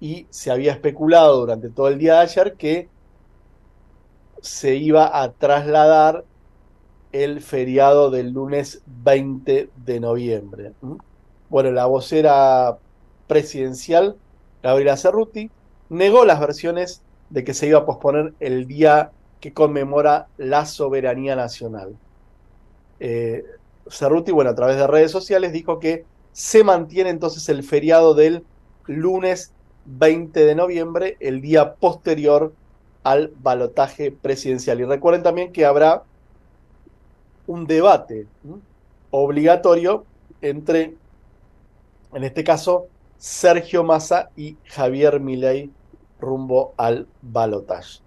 y 0.00 0.26
se 0.30 0.50
había 0.50 0.72
especulado 0.72 1.40
durante 1.40 1.68
todo 1.68 1.88
el 1.88 1.98
día 1.98 2.14
de 2.14 2.20
ayer 2.20 2.54
que 2.54 2.88
se 4.40 4.76
iba 4.76 5.22
a 5.22 5.32
trasladar 5.32 6.24
el 7.12 7.40
feriado 7.40 8.10
del 8.10 8.32
lunes 8.32 8.82
20 8.86 9.70
de 9.74 10.00
noviembre. 10.00 10.72
Bueno, 11.48 11.70
la 11.70 11.86
vocera 11.86 12.76
presidencial, 13.26 14.16
Gabriela 14.62 14.96
Cerruti, 14.96 15.50
negó 15.88 16.24
las 16.24 16.40
versiones 16.40 17.02
de 17.30 17.44
que 17.44 17.54
se 17.54 17.68
iba 17.68 17.80
a 17.80 17.86
posponer 17.86 18.34
el 18.40 18.66
día 18.66 19.12
que 19.40 19.52
conmemora 19.52 20.26
la 20.36 20.66
soberanía 20.66 21.36
nacional. 21.36 21.96
Eh, 23.00 23.44
Cerruti, 23.88 24.32
bueno, 24.32 24.50
a 24.50 24.54
través 24.54 24.76
de 24.76 24.86
redes 24.86 25.12
sociales 25.12 25.52
dijo 25.52 25.78
que 25.78 26.04
se 26.34 26.64
mantiene 26.64 27.10
entonces 27.10 27.48
el 27.48 27.62
feriado 27.62 28.12
del 28.12 28.44
lunes 28.86 29.52
20 29.86 30.44
de 30.44 30.54
noviembre, 30.56 31.16
el 31.20 31.40
día 31.40 31.76
posterior 31.76 32.52
al 33.04 33.32
balotaje 33.40 34.10
presidencial. 34.10 34.80
Y 34.80 34.84
recuerden 34.84 35.22
también 35.22 35.52
que 35.52 35.64
habrá 35.64 36.02
un 37.46 37.66
debate 37.66 38.26
obligatorio 39.10 40.04
entre, 40.40 40.96
en 42.12 42.24
este 42.24 42.42
caso, 42.42 42.88
Sergio 43.16 43.84
Massa 43.84 44.30
y 44.36 44.56
Javier 44.64 45.20
Milei 45.20 45.70
rumbo 46.18 46.74
al 46.76 47.06
balotaje. 47.22 48.00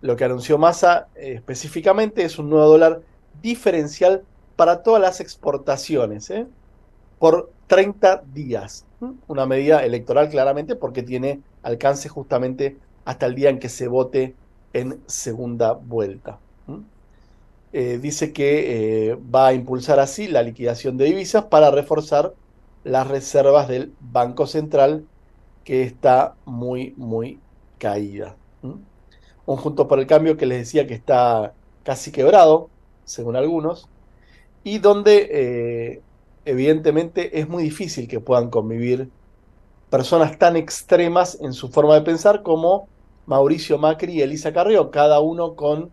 Lo 0.00 0.16
que 0.16 0.24
anunció 0.24 0.58
Massa 0.58 1.06
eh, 1.14 1.34
específicamente 1.34 2.24
es 2.24 2.40
un 2.40 2.50
nuevo 2.50 2.66
dólar 2.66 3.02
diferencial 3.40 4.24
para 4.56 4.82
todas 4.82 5.00
las 5.00 5.20
exportaciones, 5.20 6.28
¿eh? 6.30 6.48
Por 7.22 7.52
30 7.68 8.24
días. 8.34 8.84
Una 9.28 9.46
medida 9.46 9.84
electoral 9.84 10.28
claramente 10.28 10.74
porque 10.74 11.04
tiene 11.04 11.40
alcance 11.62 12.08
justamente 12.08 12.78
hasta 13.04 13.26
el 13.26 13.36
día 13.36 13.48
en 13.48 13.60
que 13.60 13.68
se 13.68 13.86
vote 13.86 14.34
en 14.72 15.00
segunda 15.06 15.70
vuelta. 15.70 16.40
Eh, 17.72 18.00
dice 18.02 18.32
que 18.32 19.10
eh, 19.10 19.18
va 19.32 19.46
a 19.46 19.54
impulsar 19.54 20.00
así 20.00 20.26
la 20.26 20.42
liquidación 20.42 20.96
de 20.96 21.04
divisas 21.04 21.44
para 21.44 21.70
reforzar 21.70 22.34
las 22.82 23.06
reservas 23.06 23.68
del 23.68 23.92
Banco 24.00 24.48
Central 24.48 25.06
que 25.62 25.84
está 25.84 26.34
muy, 26.44 26.92
muy 26.96 27.38
caída. 27.78 28.34
Un 28.62 29.56
Junto 29.56 29.86
por 29.86 30.00
el 30.00 30.08
Cambio 30.08 30.36
que 30.36 30.46
les 30.46 30.58
decía 30.58 30.88
que 30.88 30.94
está 30.94 31.54
casi 31.84 32.10
quebrado, 32.10 32.68
según 33.04 33.36
algunos, 33.36 33.88
y 34.64 34.78
donde 34.78 35.28
eh, 35.30 36.02
evidentemente 36.44 37.38
es 37.40 37.48
muy 37.48 37.62
difícil 37.64 38.08
que 38.08 38.20
puedan 38.20 38.50
convivir 38.50 39.10
personas 39.90 40.38
tan 40.38 40.56
extremas 40.56 41.38
en 41.40 41.52
su 41.52 41.68
forma 41.68 41.94
de 41.94 42.02
pensar 42.02 42.42
como 42.42 42.88
Mauricio 43.26 43.78
Macri 43.78 44.14
y 44.14 44.22
Elisa 44.22 44.52
Carrió, 44.52 44.90
cada 44.90 45.20
uno 45.20 45.54
con 45.54 45.90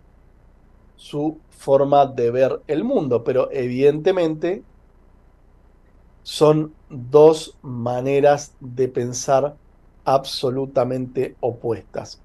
su 0.95 1.37
forma 1.49 2.05
de 2.05 2.31
ver 2.31 2.61
el 2.67 2.83
mundo, 2.83 3.23
pero 3.23 3.49
evidentemente 3.51 4.63
son 6.23 6.73
dos 6.89 7.57
maneras 7.61 8.53
de 8.59 8.87
pensar 8.87 9.55
absolutamente 10.05 11.35
opuestas. 11.39 12.21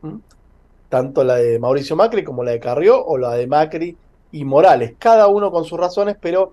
Tanto 0.88 1.24
la 1.24 1.36
de 1.36 1.58
Mauricio 1.58 1.96
Macri 1.96 2.22
como 2.22 2.44
la 2.44 2.52
de 2.52 2.60
Carrió 2.60 3.04
o 3.04 3.18
la 3.18 3.32
de 3.34 3.46
Macri 3.46 3.96
y 4.32 4.44
Morales, 4.44 4.94
cada 4.98 5.26
uno 5.26 5.50
con 5.50 5.64
sus 5.64 5.78
razones, 5.78 6.16
pero 6.20 6.52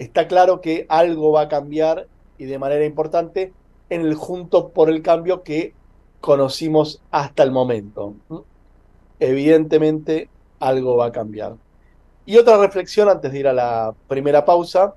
está 0.00 0.26
claro 0.26 0.62
que 0.62 0.86
algo 0.88 1.30
va 1.30 1.42
a 1.42 1.48
cambiar 1.48 2.08
y 2.38 2.46
de 2.46 2.58
manera 2.58 2.86
importante 2.86 3.52
en 3.90 4.00
el 4.00 4.14
junto 4.14 4.70
por 4.70 4.88
el 4.88 5.02
cambio 5.02 5.42
que 5.42 5.74
conocimos 6.22 7.02
hasta 7.10 7.42
el 7.42 7.50
momento. 7.50 8.14
Evidentemente 9.18 10.30
algo 10.58 10.96
va 10.96 11.06
a 11.06 11.12
cambiar. 11.12 11.56
Y 12.24 12.38
otra 12.38 12.56
reflexión 12.56 13.10
antes 13.10 13.30
de 13.30 13.40
ir 13.40 13.46
a 13.46 13.52
la 13.52 13.94
primera 14.08 14.44
pausa 14.44 14.94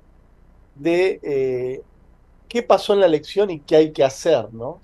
de 0.74 1.20
eh, 1.22 1.82
qué 2.48 2.62
pasó 2.62 2.94
en 2.94 3.00
la 3.00 3.06
elección 3.06 3.50
y 3.50 3.60
qué 3.60 3.76
hay 3.76 3.92
que 3.92 4.04
hacer, 4.04 4.54
¿no? 4.54 4.80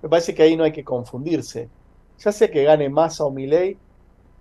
Me 0.00 0.08
parece 0.08 0.34
que 0.34 0.42
ahí 0.42 0.56
no 0.56 0.64
hay 0.64 0.72
que 0.72 0.84
confundirse. 0.84 1.68
Ya 2.18 2.32
sea 2.32 2.50
que 2.50 2.64
gane 2.64 2.88
Massa 2.88 3.26
o 3.26 3.30
Milei, 3.30 3.76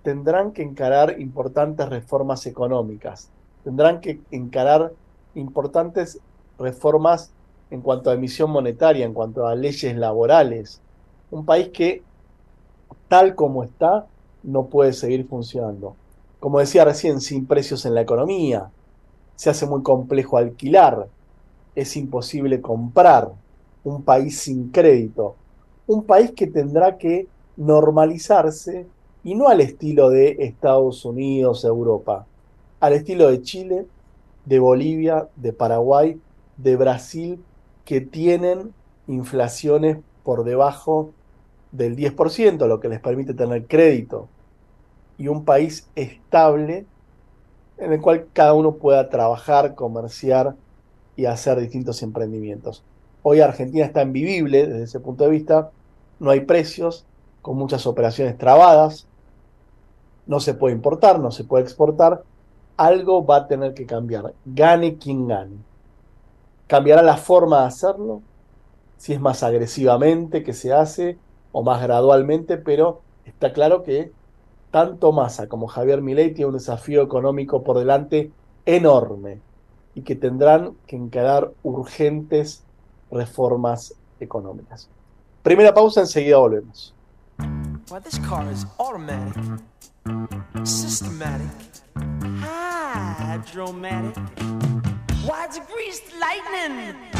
tendrán 0.01 0.53
que 0.53 0.61
encarar 0.61 1.19
importantes 1.19 1.89
reformas 1.89 2.45
económicas, 2.45 3.29
tendrán 3.65 3.99
que 3.99 4.21
encarar 4.31 4.93
importantes 5.39 6.19
reformas 6.57 7.31
en 7.71 7.81
cuanto 7.81 8.09
a 8.09 8.13
emisión 8.13 8.51
monetaria, 8.51 9.05
en 9.05 9.13
cuanto 9.13 9.47
a 9.47 9.55
leyes 9.55 9.95
laborales. 9.95 10.81
Un 11.31 11.45
país 11.45 11.69
que, 11.69 12.03
tal 13.07 13.35
como 13.35 13.63
está, 13.63 14.07
no 14.43 14.67
puede 14.67 14.93
seguir 14.93 15.27
funcionando. 15.27 15.95
Como 16.39 16.59
decía 16.59 16.85
recién, 16.85 17.21
sin 17.21 17.45
precios 17.45 17.85
en 17.85 17.93
la 17.93 18.01
economía, 18.01 18.71
se 19.35 19.49
hace 19.49 19.65
muy 19.65 19.83
complejo 19.83 20.37
alquilar, 20.37 21.07
es 21.75 21.95
imposible 21.95 22.61
comprar, 22.61 23.31
un 23.83 24.03
país 24.03 24.39
sin 24.39 24.69
crédito, 24.69 25.35
un 25.87 26.03
país 26.03 26.31
que 26.31 26.47
tendrá 26.47 26.97
que 26.97 27.27
normalizarse 27.55 28.87
y 29.23 29.35
no 29.35 29.47
al 29.47 29.61
estilo 29.61 30.09
de 30.09 30.37
Estados 30.39 31.05
Unidos, 31.05 31.63
Europa, 31.63 32.25
al 32.79 32.93
estilo 32.93 33.29
de 33.29 33.41
Chile, 33.41 33.85
de 34.49 34.57
Bolivia, 34.57 35.27
de 35.35 35.53
Paraguay, 35.53 36.19
de 36.57 36.75
Brasil, 36.75 37.39
que 37.85 38.01
tienen 38.01 38.73
inflaciones 39.07 39.99
por 40.23 40.43
debajo 40.43 41.11
del 41.71 41.95
10%, 41.95 42.65
lo 42.65 42.79
que 42.79 42.89
les 42.89 42.99
permite 42.99 43.35
tener 43.35 43.67
crédito, 43.67 44.27
y 45.19 45.27
un 45.27 45.45
país 45.45 45.87
estable 45.95 46.87
en 47.77 47.93
el 47.93 48.01
cual 48.01 48.25
cada 48.33 48.53
uno 48.53 48.73
pueda 48.73 49.09
trabajar, 49.09 49.75
comerciar 49.75 50.55
y 51.15 51.25
hacer 51.25 51.59
distintos 51.59 52.01
emprendimientos. 52.01 52.83
Hoy 53.21 53.41
Argentina 53.41 53.85
está 53.85 54.01
invivible 54.01 54.65
desde 54.65 54.83
ese 54.83 54.99
punto 54.99 55.25
de 55.25 55.29
vista, 55.29 55.69
no 56.19 56.31
hay 56.31 56.39
precios, 56.39 57.05
con 57.43 57.55
muchas 57.55 57.85
operaciones 57.85 58.35
trabadas, 58.35 59.05
no 60.25 60.39
se 60.39 60.55
puede 60.55 60.73
importar, 60.73 61.19
no 61.19 61.29
se 61.29 61.43
puede 61.43 61.63
exportar, 61.63 62.23
algo 62.79 63.25
va 63.25 63.35
a 63.35 63.47
tener 63.47 63.73
que 63.73 63.85
cambiar, 63.85 64.33
gane 64.45 64.97
quien 64.97 65.27
gane. 65.27 65.57
¿Cambiará 66.65 67.01
la 67.01 67.17
forma 67.17 67.59
de 67.59 67.67
hacerlo? 67.67 68.21
Si 68.97 69.11
es 69.11 69.19
más 69.19 69.43
agresivamente 69.43 70.43
que 70.43 70.53
se 70.53 70.71
hace 70.71 71.17
o 71.51 71.61
más 71.61 71.81
gradualmente, 71.81 72.55
pero 72.55 73.01
está 73.25 73.51
claro 73.51 73.83
que 73.83 74.13
tanto 74.71 75.11
Massa 75.11 75.49
como 75.49 75.67
Javier 75.67 76.01
Milei 76.01 76.33
tienen 76.33 76.53
un 76.53 76.57
desafío 76.57 77.01
económico 77.01 77.63
por 77.63 77.77
delante 77.77 78.31
enorme 78.65 79.41
y 79.93 80.03
que 80.03 80.15
tendrán 80.15 80.75
que 80.87 80.95
encarar 80.95 81.51
urgentes 81.63 82.63
reformas 83.11 83.93
económicas. 84.21 84.87
Primera 85.43 85.73
pausa, 85.73 85.99
enseguida 85.99 86.37
volvemos. 86.37 86.95
Hydromatic. 92.93 94.17
Why 95.25 95.45
it's 95.45 95.59
greased 95.59 96.03
lightning? 96.19 97.18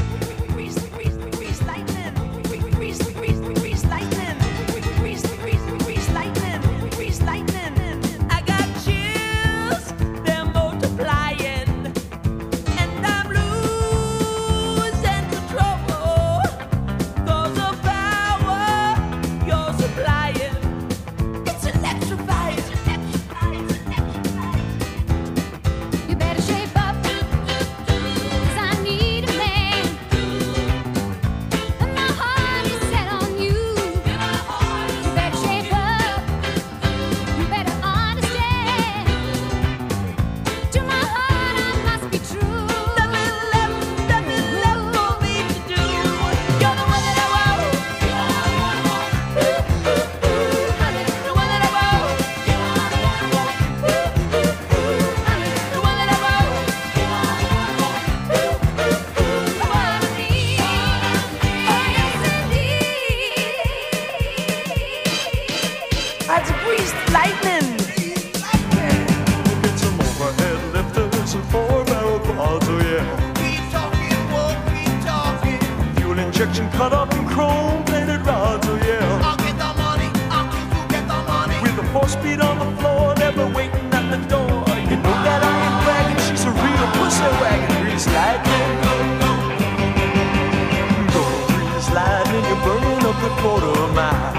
Burning 93.30 93.38
up 93.38 93.38
the 93.38 93.42
quarter 93.42 93.88
mile. 93.94 94.34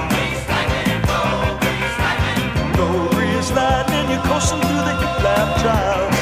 Go 2.77 3.09
grease 3.11 3.51
lightning, 3.53 4.11
you're 4.11 4.23
coursing 4.25 4.61
through 4.61 4.85
the 4.85 4.95
hip 5.01 5.23
lap 5.23 5.49
trials. 5.61 6.15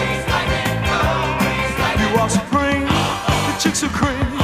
You 2.01 2.09
are 2.21 2.31
supreme, 2.31 2.87
the 3.47 3.55
chicks 3.61 3.83
are 3.83 3.89
cream 3.89 4.39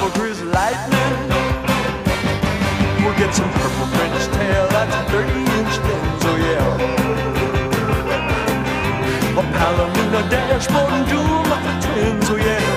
for 0.00 0.10
grease 0.18 0.42
lightning. 0.42 1.28
We'll 3.04 3.16
get 3.16 3.34
some 3.34 3.50
purple 3.52 3.86
French 3.96 4.26
tail, 4.34 4.68
that's 4.68 5.10
30 5.10 5.32
inch 5.32 5.74
things, 5.86 6.24
oh 6.24 6.36
yeah. 6.36 6.96
A 9.38 9.42
Palomino 9.42 10.20
dashboard 10.30 10.92
and 10.92 11.06
doom 11.08 11.52
of 11.52 11.60
the 11.62 11.72
twins, 11.86 12.30
oh 12.30 12.36
yeah. 12.36 12.67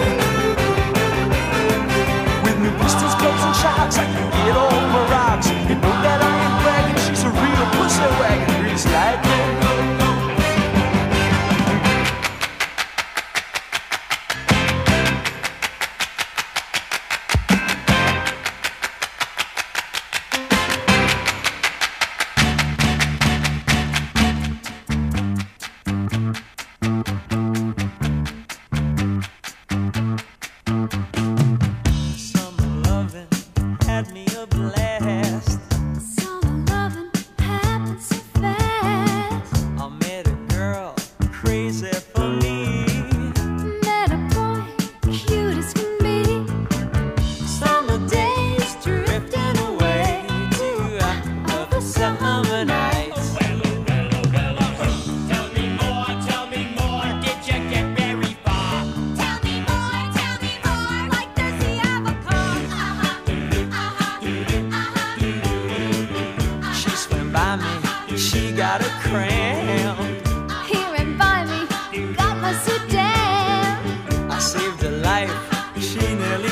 Shocks, 3.61 3.97
I 3.97 4.05
can 4.05 4.29
get 4.31 4.55
my 4.93 5.03
rocks. 5.13 5.47
You 5.69 5.75
know 5.75 5.95
that 6.05 6.19
I 6.19 6.33
ain't 6.43 6.57
bragging, 6.63 6.99
she's 7.05 7.23
a 7.23 7.29
real 7.29 7.65
pussy 7.77 8.07
wagon, 8.19 8.61
grease 8.61 8.85
lightning. 8.85 9.60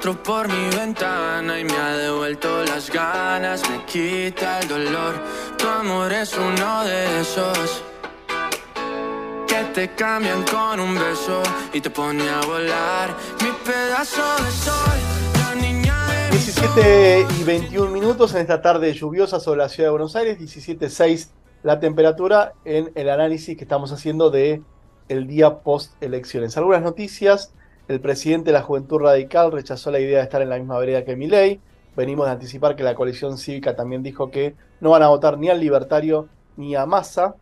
que 0.00 0.08
entró 0.08 0.22
por 0.22 0.48
mi 0.48 0.76
ventana 0.76 1.58
y 1.58 1.64
me 1.64 1.76
ha 1.76 1.96
devuelto 1.96 2.64
las 2.64 2.90
ganas, 2.90 3.68
me 3.68 3.84
quita 3.84 4.60
el 4.60 4.68
dolor. 4.68 5.14
Tu 5.58 5.66
amor 5.66 6.12
es 6.12 6.36
uno 6.36 6.84
de 6.84 7.20
esos 7.20 7.82
que 9.46 9.62
te 9.74 9.94
cambian 9.94 10.42
con 10.44 10.80
un 10.80 10.94
beso 10.94 11.42
y 11.72 11.80
te 11.80 11.90
pone 11.90 12.28
a 12.28 12.40
volar. 12.46 13.14
Mi 13.42 13.50
pedazo 13.64 14.22
de 14.42 14.50
sol, 14.50 14.98
la 15.34 15.54
niña 15.54 16.06
de 16.08 16.36
mis 16.36 16.46
17 16.46 17.26
y 17.38 17.44
21 17.44 17.90
minutos 17.90 18.34
en 18.34 18.40
esta 18.40 18.62
tarde 18.62 18.92
lluviosa 18.94 19.38
sobre 19.38 19.58
la 19.58 19.68
ciudad 19.68 19.88
de 19.88 19.92
Buenos 19.92 20.16
Aires, 20.16 20.38
17.6 20.38 21.28
la 21.62 21.78
temperatura 21.78 22.54
en 22.64 22.90
el 22.94 23.10
análisis 23.10 23.54
que 23.56 23.64
estamos 23.64 23.92
haciendo 23.92 24.30
de 24.30 24.62
el 25.08 25.26
día 25.26 25.58
post 25.58 26.02
elecciones. 26.02 26.56
Algunas 26.56 26.82
noticias, 26.82 27.52
el 27.90 28.00
presidente 28.00 28.46
de 28.46 28.52
la 28.52 28.62
Juventud 28.62 29.00
Radical 29.00 29.50
rechazó 29.50 29.90
la 29.90 29.98
idea 29.98 30.18
de 30.18 30.22
estar 30.22 30.40
en 30.40 30.48
la 30.48 30.58
misma 30.58 30.78
vereda 30.78 31.04
que 31.04 31.16
Milei. 31.16 31.60
Venimos 31.96 32.26
de 32.26 32.32
anticipar 32.32 32.76
que 32.76 32.84
la 32.84 32.94
coalición 32.94 33.36
cívica 33.36 33.74
también 33.74 34.04
dijo 34.04 34.30
que 34.30 34.54
no 34.80 34.90
van 34.90 35.02
a 35.02 35.08
votar 35.08 35.38
ni 35.38 35.48
al 35.48 35.58
libertario 35.58 36.28
ni 36.56 36.76
a 36.76 36.86
Massa. 36.86 37.34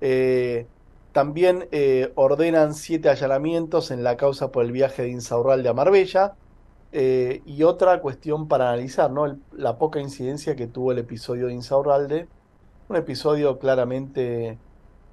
Eh, 0.00 0.66
también 1.12 1.68
eh, 1.72 2.10
ordenan 2.14 2.72
siete 2.72 3.10
allanamientos 3.10 3.90
en 3.90 4.02
la 4.02 4.16
causa 4.16 4.50
por 4.50 4.64
el 4.64 4.72
viaje 4.72 5.02
de 5.02 5.10
Insaurralde 5.10 5.68
a 5.68 5.74
Marbella. 5.74 6.36
Eh, 6.92 7.42
y 7.44 7.64
otra 7.64 8.00
cuestión 8.00 8.48
para 8.48 8.70
analizar, 8.70 9.10
¿no? 9.10 9.36
La 9.52 9.76
poca 9.76 10.00
incidencia 10.00 10.56
que 10.56 10.68
tuvo 10.68 10.92
el 10.92 11.00
episodio 11.00 11.48
de 11.48 11.52
Insaurralde. 11.52 12.28
Un 12.88 12.96
episodio 12.96 13.58
claramente 13.58 14.56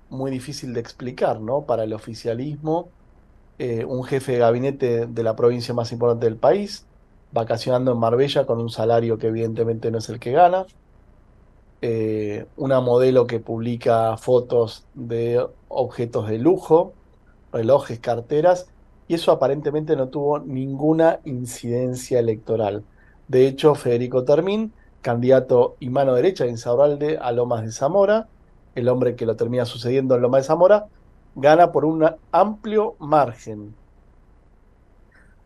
muy 0.10 0.32
difícil 0.32 0.74
de 0.74 0.80
explicar, 0.80 1.42
¿no? 1.42 1.64
Para 1.64 1.84
el 1.84 1.92
oficialismo, 1.92 2.88
eh, 3.64 3.86
un 3.86 4.04
jefe 4.04 4.32
de 4.32 4.38
gabinete 4.40 5.06
de 5.06 5.22
la 5.22 5.36
provincia 5.36 5.72
más 5.76 5.92
importante 5.92 6.26
del 6.26 6.36
país, 6.36 6.88
vacacionando 7.32 7.92
en 7.92 8.00
Marbella 8.00 8.48
con 8.48 8.60
un 8.60 8.72
salario 8.72 9.20
que 9.20 9.28
evidentemente 9.28 9.92
no 9.92 10.00
es 10.00 10.10
el 10.10 10.20
que 10.20 10.32
gana. 10.32 10.66
Eh, 11.84 12.48
una 12.58 12.82
modelo 12.82 13.28
que 13.28 13.40
publica 13.40 14.18
fotos 14.18 14.88
de 14.96 15.46
objetos 15.68 16.28
de 16.28 16.40
lujo, 16.40 16.94
relojes, 17.54 18.00
carteras, 18.00 18.66
y 19.08 19.14
eso 19.14 19.32
aparentemente 19.32 19.96
no 19.96 20.08
tuvo 20.08 20.40
ninguna 20.40 21.20
incidencia 21.24 22.18
electoral. 22.18 22.84
De 23.28 23.46
hecho, 23.46 23.76
Federico 23.76 24.24
Termín, 24.24 24.74
candidato 25.04 25.76
y 25.80 25.92
mano 25.92 26.16
derecha 26.16 26.46
de 26.46 26.50
Insaurralde 26.50 27.20
a 27.22 27.32
Lomas 27.32 27.64
de 27.64 27.72
Zamora, 27.72 28.28
el 28.74 28.90
hombre 28.90 29.16
que 29.16 29.28
lo 29.28 29.36
termina 29.36 29.66
sucediendo 29.66 30.16
en 30.16 30.24
Lomas 30.24 30.46
de 30.46 30.48
Zamora, 30.48 30.88
gana 31.36 31.72
por 31.72 31.86
un 31.86 32.10
amplio 32.32 32.96
margen. 33.00 33.74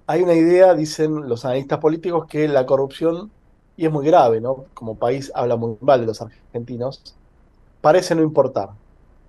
Hay 0.07 0.21
una 0.21 0.33
idea, 0.33 0.73
dicen 0.73 1.27
los 1.27 1.45
analistas 1.45 1.79
políticos, 1.79 2.27
que 2.27 2.47
la 2.47 2.65
corrupción, 2.65 3.31
y 3.77 3.85
es 3.85 3.91
muy 3.91 4.05
grave, 4.05 4.39
¿no? 4.41 4.65
Como 4.73 4.95
país 4.97 5.31
habla 5.35 5.55
muy 5.55 5.77
mal 5.81 6.01
de 6.01 6.07
los 6.07 6.21
argentinos, 6.21 7.15
parece 7.81 8.15
no 8.15 8.21
importar. 8.21 8.69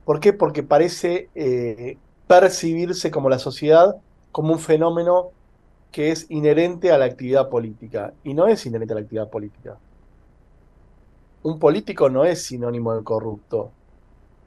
¿Por 0.04 0.20
qué? 0.20 0.32
Porque 0.32 0.62
parece 0.62 1.30
eh, 1.34 1.98
percibirse 2.26 3.10
como 3.10 3.28
la 3.28 3.38
sociedad 3.38 3.96
como 4.32 4.52
un 4.52 4.58
fenómeno 4.58 5.30
que 5.90 6.10
es 6.12 6.26
inherente 6.30 6.92
a 6.92 6.98
la 6.98 7.06
actividad 7.06 7.48
política. 7.48 8.12
Y 8.22 8.34
no 8.34 8.46
es 8.46 8.66
inherente 8.66 8.92
a 8.92 8.96
la 8.96 9.00
actividad 9.00 9.30
política. 9.30 9.78
Un 11.42 11.58
político 11.58 12.10
no 12.10 12.24
es 12.24 12.42
sinónimo 12.42 12.94
de 12.94 13.02
corrupto. 13.02 13.70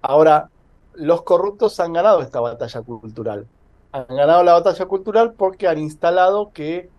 Ahora, 0.01 0.49
los 0.93 1.23
corruptos 1.23 1.79
han 1.79 1.93
ganado 1.93 2.21
esta 2.21 2.39
batalla 2.39 2.81
cultural. 2.81 3.47
Han 3.91 4.05
ganado 4.07 4.43
la 4.43 4.53
batalla 4.53 4.85
cultural 4.85 5.33
porque 5.33 5.67
han 5.67 5.79
instalado 5.79 6.51
que 6.53 6.89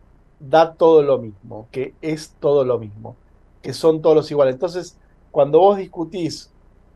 da 0.40 0.74
todo 0.74 1.02
lo 1.02 1.18
mismo, 1.18 1.68
que 1.70 1.94
es 2.00 2.34
todo 2.40 2.64
lo 2.64 2.78
mismo, 2.78 3.16
que 3.62 3.72
son 3.72 4.00
todos 4.02 4.16
los 4.16 4.30
iguales. 4.30 4.54
Entonces, 4.54 4.96
cuando 5.30 5.60
vos 5.60 5.76
discutís 5.76 6.50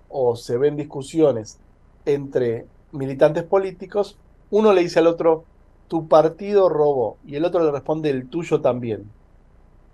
o 0.09 0.35
se 0.37 0.57
ven 0.57 0.77
discusiones 0.77 1.59
entre 2.07 2.67
militantes 2.93 3.45
políticos, 3.45 4.17
uno 4.51 4.73
le 4.73 4.83
dice 4.83 4.99
al 4.99 5.07
otro, 5.07 5.45
tu 5.89 6.09
partido 6.09 6.69
robó, 6.69 7.19
y 7.27 7.37
el 7.37 7.45
otro 7.45 7.65
le 7.65 7.71
responde, 7.71 8.11
el 8.11 8.29
tuyo 8.29 8.61
también. 8.61 9.11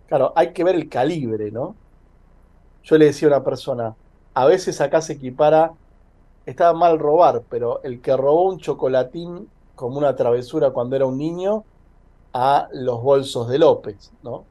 Claro, 0.06 0.32
hay 0.36 0.52
que 0.52 0.64
ver 0.64 0.74
el 0.74 0.88
calibre, 0.88 1.50
¿no? 1.50 1.74
Yo 2.82 2.98
le 2.98 3.06
decía 3.06 3.28
a 3.28 3.32
una 3.32 3.44
persona, 3.44 3.96
a 4.34 4.46
veces 4.46 4.80
acá 4.80 5.00
se 5.00 5.14
equipara, 5.14 5.72
estaba 6.50 6.72
mal 6.72 6.98
robar, 6.98 7.42
pero 7.48 7.82
el 7.82 8.00
que 8.00 8.16
robó 8.16 8.44
un 8.44 8.58
chocolatín 8.58 9.48
como 9.74 9.98
una 9.98 10.14
travesura 10.14 10.70
cuando 10.70 10.96
era 10.96 11.06
un 11.06 11.18
niño, 11.18 11.64
a 12.32 12.68
los 12.72 13.02
bolsos 13.02 13.48
de 13.48 13.58
López, 13.58 14.12
¿no? 14.22 14.44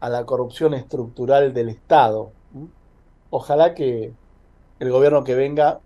a 0.00 0.08
la 0.08 0.24
corrupción 0.24 0.74
estructural 0.74 1.52
del 1.52 1.68
Estado. 1.68 2.32
Ojalá 3.30 3.74
que 3.74 4.12
el 4.78 4.90
gobierno 4.90 5.24
que 5.24 5.34
venga 5.34 5.80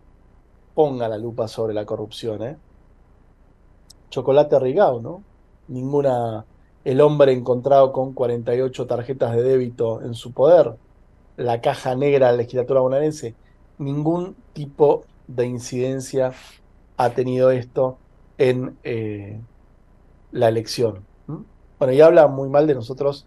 ponga 0.74 1.08
la 1.08 1.18
lupa 1.18 1.48
sobre 1.48 1.74
la 1.74 1.84
corrupción, 1.84 2.42
¿eh? 2.42 2.56
Chocolate 4.10 4.58
Rigao, 4.58 5.00
¿no? 5.00 5.22
Ninguna. 5.68 6.44
El 6.84 7.00
hombre 7.00 7.32
encontrado 7.32 7.92
con 7.92 8.12
48 8.12 8.86
tarjetas 8.86 9.34
de 9.34 9.42
débito 9.42 10.02
en 10.02 10.14
su 10.14 10.32
poder, 10.32 10.74
la 11.36 11.60
caja 11.62 11.94
negra 11.94 12.26
de 12.26 12.32
la 12.32 12.38
legislatura 12.38 12.80
bonaerense, 12.80 13.34
ningún 13.78 14.36
tipo 14.52 15.04
de 15.26 15.46
incidencia 15.46 16.32
ha 16.96 17.10
tenido 17.10 17.50
esto 17.50 17.98
en 18.38 18.76
eh, 18.84 19.40
la 20.32 20.48
elección. 20.48 21.04
Bueno, 21.78 21.92
y 21.92 22.00
habla 22.00 22.28
muy 22.28 22.48
mal 22.48 22.66
de 22.66 22.74
nosotros 22.74 23.26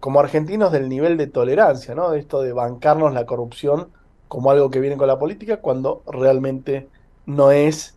como 0.00 0.20
argentinos 0.20 0.72
del 0.72 0.88
nivel 0.88 1.16
de 1.16 1.26
tolerancia, 1.26 1.94
¿no? 1.94 2.10
De 2.10 2.18
esto 2.18 2.42
de 2.42 2.52
bancarnos 2.52 3.12
la 3.12 3.26
corrupción 3.26 3.88
como 4.28 4.50
algo 4.50 4.70
que 4.70 4.80
viene 4.80 4.96
con 4.96 5.08
la 5.08 5.18
política 5.18 5.58
cuando 5.58 6.02
realmente 6.06 6.88
no 7.26 7.50
es 7.50 7.96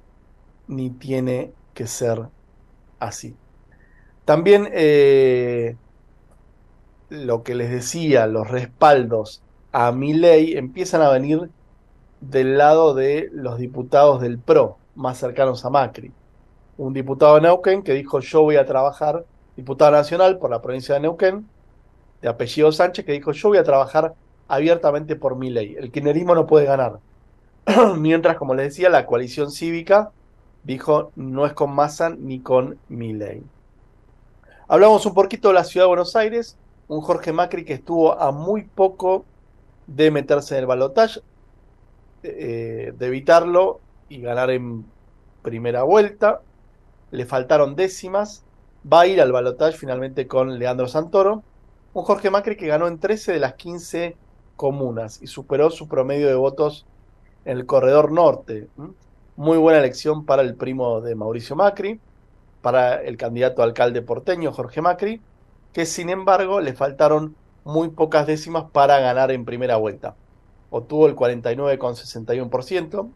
ni 0.67 0.89
tiene 0.89 1.53
que 1.73 1.87
ser 1.87 2.27
así. 2.99 3.35
También 4.25 4.67
eh, 4.71 5.77
lo 7.09 7.43
que 7.43 7.55
les 7.55 7.69
decía, 7.69 8.25
los 8.27 8.49
respaldos 8.49 9.42
a 9.73 9.91
mi 9.91 10.13
ley 10.13 10.55
empiezan 10.55 11.01
a 11.01 11.09
venir 11.09 11.49
del 12.21 12.57
lado 12.57 12.93
de 12.93 13.29
los 13.33 13.57
diputados 13.57 14.21
del 14.21 14.37
PRO, 14.37 14.77
más 14.95 15.17
cercanos 15.17 15.65
a 15.65 15.71
Macri. 15.71 16.11
Un 16.77 16.93
diputado 16.93 17.35
de 17.35 17.41
Neuquén 17.41 17.81
que 17.81 17.93
dijo 17.93 18.19
yo 18.19 18.43
voy 18.43 18.55
a 18.55 18.65
trabajar, 18.65 19.25
diputado 19.57 19.91
nacional 19.91 20.37
por 20.37 20.51
la 20.51 20.61
provincia 20.61 20.93
de 20.93 21.01
Neuquén, 21.01 21.47
de 22.21 22.29
apellido 22.29 22.71
Sánchez, 22.71 23.03
que 23.03 23.13
dijo 23.13 23.31
yo 23.31 23.49
voy 23.49 23.57
a 23.57 23.63
trabajar 23.63 24.13
abiertamente 24.47 25.15
por 25.15 25.35
mi 25.35 25.49
ley. 25.49 25.75
El 25.77 25.91
kirchnerismo 25.91 26.35
no 26.35 26.45
puede 26.45 26.67
ganar. 26.67 26.99
Mientras, 27.97 28.37
como 28.37 28.53
les 28.53 28.67
decía, 28.67 28.89
la 28.89 29.07
coalición 29.07 29.51
cívica 29.51 30.11
dijo 30.63 31.11
no 31.15 31.47
es 31.47 31.53
con 31.53 31.73
Massa 31.73 32.11
ni 32.11 32.39
con 32.39 32.77
mi 32.89 33.11
ley. 33.13 33.43
Hablamos 34.67 35.05
un 35.07 35.15
poquito 35.15 35.47
de 35.47 35.55
la 35.55 35.63
ciudad 35.63 35.85
de 35.85 35.89
Buenos 35.89 36.15
Aires, 36.15 36.57
un 36.87 37.01
Jorge 37.01 37.33
Macri 37.33 37.65
que 37.65 37.73
estuvo 37.73 38.17
a 38.17 38.31
muy 38.31 38.63
poco 38.63 39.25
de 39.87 40.11
meterse 40.11 40.55
en 40.55 40.61
el 40.61 40.65
balotaje, 40.67 41.21
eh, 42.23 42.93
de 42.97 43.05
evitarlo 43.05 43.79
y 44.09 44.21
ganar 44.21 44.49
en 44.49 44.85
primera 45.41 45.83
vuelta. 45.83 46.41
Le 47.11 47.25
faltaron 47.25 47.75
décimas. 47.75 48.43
Va 48.91 49.01
a 49.01 49.07
ir 49.07 49.21
al 49.21 49.31
balotaje 49.31 49.77
finalmente 49.77 50.27
con 50.27 50.59
Leandro 50.59 50.87
Santoro. 50.87 51.43
Un 51.93 52.03
Jorge 52.03 52.29
Macri 52.29 52.55
que 52.55 52.67
ganó 52.67 52.87
en 52.87 52.99
13 52.99 53.33
de 53.33 53.39
las 53.39 53.53
15 53.53 54.15
comunas 54.55 55.21
y 55.21 55.27
superó 55.27 55.69
su 55.69 55.87
promedio 55.87 56.27
de 56.27 56.35
votos 56.35 56.85
en 57.45 57.57
el 57.57 57.65
corredor 57.65 58.11
norte. 58.11 58.67
Muy 59.35 59.57
buena 59.57 59.79
elección 59.79 60.25
para 60.25 60.41
el 60.41 60.55
primo 60.55 61.01
de 61.01 61.15
Mauricio 61.15 61.55
Macri, 61.55 61.99
para 62.61 63.01
el 63.01 63.17
candidato 63.17 63.61
alcalde 63.63 64.01
porteño 64.01 64.51
Jorge 64.51 64.81
Macri, 64.81 65.21
que 65.71 65.85
sin 65.85 66.09
embargo 66.09 66.61
le 66.61 66.73
faltaron 66.73 67.35
muy 67.63 67.89
pocas 67.89 68.27
décimas 68.27 68.65
para 68.71 68.99
ganar 68.99 69.31
en 69.31 69.45
primera 69.45 69.77
vuelta. 69.77 70.15
Obtuvo 70.69 71.07
el 71.07 71.15
49,61% 71.15 73.09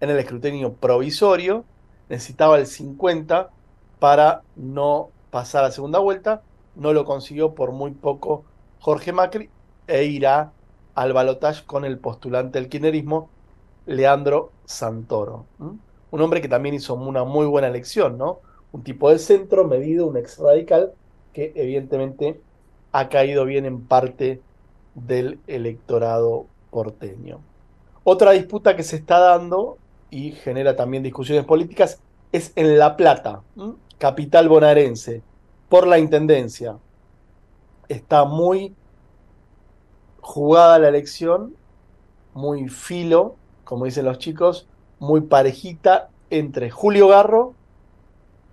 en 0.00 0.10
el 0.10 0.18
escrutinio 0.18 0.74
provisorio, 0.74 1.64
necesitaba 2.08 2.58
el 2.58 2.66
50% 2.66 3.48
para 3.98 4.42
no 4.56 5.10
pasar 5.30 5.64
a 5.64 5.70
segunda 5.70 5.98
vuelta, 5.98 6.42
no 6.74 6.92
lo 6.92 7.04
consiguió 7.04 7.54
por 7.54 7.72
muy 7.72 7.92
poco 7.92 8.44
Jorge 8.80 9.12
Macri 9.12 9.48
e 9.86 10.04
irá 10.04 10.52
al 10.94 11.12
balotaje 11.12 11.64
con 11.64 11.84
el 11.84 11.98
postulante 11.98 12.58
del 12.58 12.68
kirchnerismo, 12.68 13.30
Leandro 13.86 14.52
Santoro. 14.64 15.46
Un 15.58 16.20
hombre 16.20 16.40
que 16.40 16.48
también 16.48 16.74
hizo 16.74 16.94
una 16.94 17.24
muy 17.24 17.46
buena 17.46 17.68
elección, 17.68 18.18
¿no? 18.18 18.40
Un 18.72 18.82
tipo 18.82 19.10
de 19.10 19.18
centro 19.18 19.64
medido, 19.64 20.06
un 20.06 20.16
ex 20.16 20.38
radical, 20.38 20.92
que 21.32 21.52
evidentemente 21.54 22.40
ha 22.94 23.08
caído 23.08 23.44
bien 23.44 23.66
en 23.66 23.84
parte 23.84 24.40
del 24.94 25.40
electorado 25.48 26.46
porteño. 26.70 27.40
Otra 28.04 28.30
disputa 28.30 28.76
que 28.76 28.84
se 28.84 28.94
está 28.94 29.18
dando 29.18 29.78
y 30.10 30.30
genera 30.30 30.76
también 30.76 31.02
discusiones 31.02 31.44
políticas 31.44 32.00
es 32.30 32.52
en 32.54 32.78
La 32.78 32.96
Plata, 32.96 33.42
capital 33.98 34.48
bonaerense, 34.48 35.22
por 35.68 35.88
la 35.88 35.98
intendencia. 35.98 36.78
Está 37.88 38.26
muy 38.26 38.76
jugada 40.20 40.78
la 40.78 40.88
elección, 40.88 41.56
muy 42.32 42.68
filo, 42.68 43.34
como 43.64 43.86
dicen 43.86 44.04
los 44.04 44.18
chicos, 44.18 44.68
muy 45.00 45.22
parejita 45.22 46.10
entre 46.30 46.70
Julio 46.70 47.08
Garro 47.08 47.54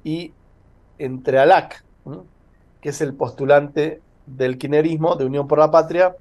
y 0.03 0.33
entre 0.97 1.37
Alac, 1.37 1.85
que 2.81 2.89
es 2.89 3.01
el 3.01 3.13
postulante 3.13 4.01
del 4.25 4.57
kirchnerismo, 4.57 5.15
de 5.15 5.25
Unión 5.25 5.47
por 5.47 5.59
la 5.59 5.71
Patria, 5.71 6.15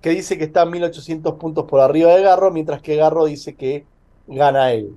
que 0.00 0.10
dice 0.10 0.36
que 0.36 0.44
está 0.44 0.66
1800 0.66 1.34
puntos 1.34 1.64
por 1.64 1.80
arriba 1.80 2.14
de 2.14 2.22
Garro, 2.22 2.50
mientras 2.50 2.82
que 2.82 2.96
Garro 2.96 3.24
dice 3.24 3.54
que 3.54 3.86
gana 4.26 4.72
él. 4.72 4.96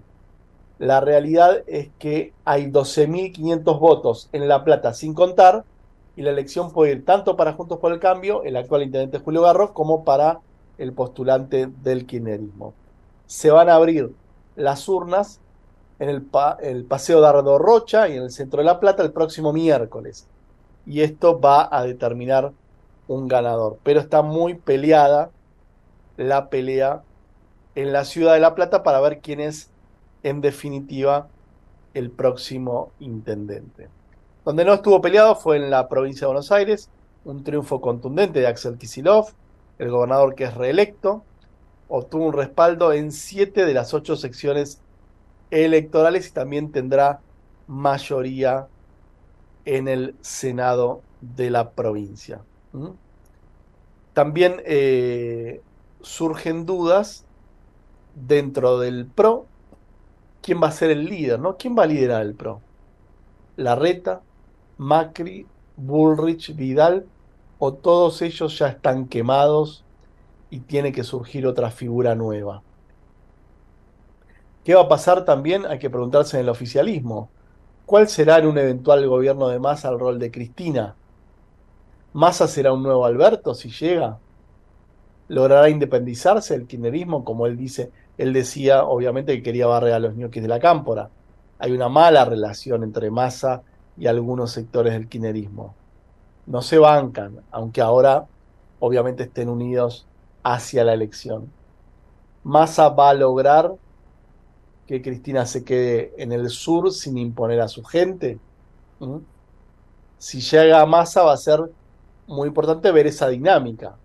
La 0.79 0.99
realidad 0.99 1.63
es 1.67 1.89
que 1.99 2.33
hay 2.43 2.65
12.500 2.69 3.79
votos 3.79 4.29
en 4.33 4.47
La 4.47 4.63
Plata 4.63 4.93
sin 4.93 5.13
contar, 5.13 5.63
y 6.17 6.21
la 6.21 6.31
elección 6.31 6.71
puede 6.71 6.93
ir 6.93 7.05
tanto 7.05 7.35
para 7.35 7.53
Juntos 7.53 7.79
por 7.79 7.91
el 7.91 7.99
Cambio, 7.99 8.43
el 8.43 8.55
actual 8.55 8.83
intendente 8.83 9.19
Julio 9.19 9.41
Garro, 9.41 9.73
como 9.73 10.03
para 10.03 10.39
el 10.77 10.93
postulante 10.93 11.69
del 11.83 12.05
kirchnerismo. 12.05 12.73
Se 13.25 13.51
van 13.51 13.69
a 13.69 13.75
abrir 13.75 14.11
las 14.55 14.87
urnas 14.87 15.39
en 15.99 16.09
el, 16.09 16.27
el 16.61 16.85
Paseo 16.85 17.21
Dardo 17.21 17.57
Rocha 17.57 18.07
y 18.09 18.17
en 18.17 18.23
el 18.23 18.31
centro 18.31 18.59
de 18.59 18.65
La 18.65 18.79
Plata 18.79 19.03
el 19.03 19.11
próximo 19.11 19.53
miércoles. 19.53 20.27
Y 20.85 21.01
esto 21.01 21.39
va 21.39 21.67
a 21.71 21.83
determinar 21.83 22.51
un 23.07 23.27
ganador. 23.27 23.77
Pero 23.83 23.99
está 23.99 24.21
muy 24.21 24.55
peleada 24.55 25.31
la 26.17 26.49
pelea 26.49 27.03
en 27.75 27.91
la 27.91 28.05
ciudad 28.05 28.33
de 28.33 28.39
La 28.39 28.55
Plata 28.55 28.83
para 28.83 29.01
ver 29.01 29.19
quién 29.19 29.39
es 29.39 29.69
en 30.23 30.41
definitiva 30.41 31.27
el 31.93 32.09
próximo 32.11 32.91
intendente. 32.99 33.89
Donde 34.43 34.65
no 34.65 34.73
estuvo 34.73 35.01
peleado 35.01 35.35
fue 35.35 35.57
en 35.57 35.69
la 35.69 35.87
provincia 35.89 36.21
de 36.21 36.33
Buenos 36.33 36.51
Aires, 36.51 36.89
un 37.23 37.43
triunfo 37.43 37.81
contundente 37.81 38.39
de 38.39 38.47
Axel 38.47 38.77
Kicillof, 38.77 39.33
el 39.79 39.89
gobernador 39.89 40.35
que 40.35 40.45
es 40.45 40.53
reelecto, 40.53 41.23
obtuvo 41.87 42.25
un 42.25 42.33
respaldo 42.33 42.93
en 42.93 43.11
siete 43.11 43.65
de 43.65 43.73
las 43.73 43.93
ocho 43.93 44.15
secciones 44.15 44.81
electorales 45.51 46.27
y 46.27 46.31
también 46.31 46.71
tendrá 46.71 47.19
mayoría 47.67 48.67
en 49.65 49.87
el 49.87 50.15
Senado 50.21 51.01
de 51.21 51.49
la 51.49 51.71
provincia. 51.71 52.41
¿Mm? 52.71 52.89
También 54.13 54.61
eh, 54.65 55.61
surgen 56.01 56.65
dudas 56.65 57.25
dentro 58.15 58.79
del 58.79 59.05
PRO, 59.07 59.47
quién 60.41 60.61
va 60.61 60.67
a 60.67 60.71
ser 60.71 60.91
el 60.91 61.05
líder, 61.05 61.39
¿no? 61.39 61.57
¿Quién 61.57 61.77
va 61.77 61.83
a 61.83 61.87
liderar 61.87 62.21
el 62.21 62.35
PRO? 62.35 62.61
Larreta, 63.57 64.21
Macri, 64.77 65.47
Bullrich, 65.75 66.55
Vidal, 66.55 67.07
o 67.59 67.73
todos 67.73 68.21
ellos 68.21 68.57
ya 68.57 68.67
están 68.67 69.07
quemados 69.07 69.83
y 70.49 70.61
tiene 70.61 70.91
que 70.91 71.03
surgir 71.03 71.47
otra 71.47 71.71
figura 71.71 72.15
nueva. 72.15 72.61
¿Qué 74.63 74.75
va 74.75 74.81
a 74.81 74.87
pasar 74.87 75.25
también? 75.25 75.65
Hay 75.65 75.79
que 75.79 75.89
preguntarse 75.89 76.37
en 76.37 76.43
el 76.43 76.49
oficialismo. 76.49 77.29
¿Cuál 77.85 78.07
será 78.07 78.39
en 78.39 78.47
un 78.47 78.57
eventual 78.57 79.07
gobierno 79.07 79.47
de 79.47 79.59
Massa 79.59 79.89
el 79.89 79.99
rol 79.99 80.17
de 80.17 80.31
Cristina? 80.31 80.95
¿Massa 82.13 82.47
será 82.47 82.73
un 82.73 82.81
nuevo 82.81 83.05
Alberto 83.05 83.53
si 83.53 83.69
llega? 83.69 84.17
¿Logrará 85.27 85.69
independizarse 85.69 86.55
el 86.55 86.65
kirchnerismo? 86.65 87.23
Como 87.23 87.45
él 87.45 87.55
dice, 87.55 87.91
él 88.17 88.33
decía 88.33 88.85
obviamente 88.85 89.35
que 89.35 89.43
quería 89.43 89.67
barrer 89.67 89.93
a 89.93 89.99
los 89.99 90.15
ñoquis 90.15 90.41
de 90.41 90.47
la 90.47 90.59
cámpora. 90.59 91.09
Hay 91.59 91.73
una 91.73 91.87
mala 91.87 92.25
relación 92.25 92.83
entre 92.83 93.11
Massa 93.11 93.61
y 93.97 94.07
algunos 94.07 94.51
sectores 94.51 94.93
del 94.93 95.07
kirchnerismo. 95.07 95.75
No 96.47 96.63
se 96.63 96.79
bancan, 96.79 97.41
aunque 97.51 97.81
ahora 97.81 98.25
obviamente 98.79 99.23
estén 99.23 99.47
unidos 99.47 100.07
hacia 100.41 100.83
la 100.83 100.93
elección. 100.93 101.51
Massa 102.43 102.89
va 102.89 103.11
a 103.11 103.13
lograr 103.13 103.73
que 104.87 105.01
Cristina 105.01 105.45
se 105.45 105.63
quede 105.63 106.13
en 106.17 106.31
el 106.31 106.49
sur 106.49 106.91
sin 106.91 107.17
imponer 107.17 107.61
a 107.61 107.67
su 107.67 107.83
gente. 107.83 108.39
Si 110.17 110.41
llega 110.41 110.81
a 110.81 110.85
Massa 110.85 111.23
va 111.23 111.33
a 111.33 111.37
ser 111.37 111.59
muy 112.27 112.47
importante 112.47 112.91
ver 112.91 113.07
esa 113.07 113.27
dinámica, 113.27 113.95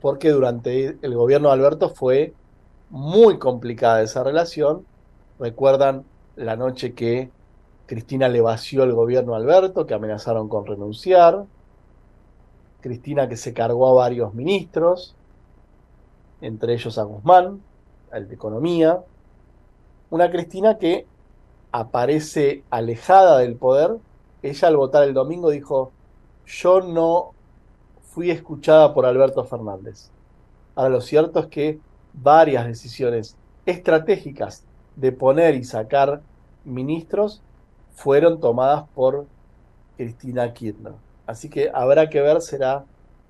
porque 0.00 0.30
durante 0.30 0.98
el 1.00 1.14
gobierno 1.14 1.48
de 1.48 1.54
Alberto 1.54 1.90
fue 1.90 2.34
muy 2.90 3.38
complicada 3.38 4.02
esa 4.02 4.22
relación. 4.22 4.84
Recuerdan 5.38 6.04
la 6.36 6.56
noche 6.56 6.94
que 6.94 7.30
Cristina 7.86 8.28
le 8.28 8.40
vació 8.40 8.84
el 8.84 8.92
gobierno 8.92 9.34
a 9.34 9.38
Alberto, 9.38 9.86
que 9.86 9.94
amenazaron 9.94 10.48
con 10.48 10.66
renunciar. 10.66 11.44
Cristina 12.80 13.28
que 13.28 13.36
se 13.36 13.52
cargó 13.52 13.88
a 13.88 13.94
varios 13.94 14.34
ministros, 14.34 15.16
entre 16.40 16.74
ellos 16.74 16.98
a 16.98 17.02
Guzmán, 17.02 17.60
el 18.12 18.28
de 18.28 18.34
Economía. 18.34 19.02
Una 20.08 20.30
Cristina 20.30 20.78
que 20.78 21.06
aparece 21.72 22.62
alejada 22.70 23.38
del 23.38 23.56
poder. 23.56 23.96
Ella 24.42 24.68
al 24.68 24.76
votar 24.76 25.02
el 25.02 25.14
domingo 25.14 25.50
dijo, 25.50 25.92
yo 26.46 26.80
no 26.80 27.32
fui 28.02 28.30
escuchada 28.30 28.94
por 28.94 29.04
Alberto 29.04 29.44
Fernández. 29.44 30.10
Ahora 30.74 30.90
lo 30.90 31.00
cierto 31.00 31.40
es 31.40 31.46
que 31.46 31.80
varias 32.12 32.66
decisiones 32.66 33.36
estratégicas 33.66 34.64
de 34.94 35.12
poner 35.12 35.54
y 35.54 35.64
sacar 35.64 36.22
ministros 36.64 37.42
fueron 37.94 38.40
tomadas 38.40 38.84
por 38.94 39.26
Cristina 39.96 40.52
Kirchner. 40.52 40.92
Así 41.26 41.50
que 41.50 41.70
habrá 41.74 42.08
que 42.08 42.20
ver, 42.20 42.40
será 42.40 42.84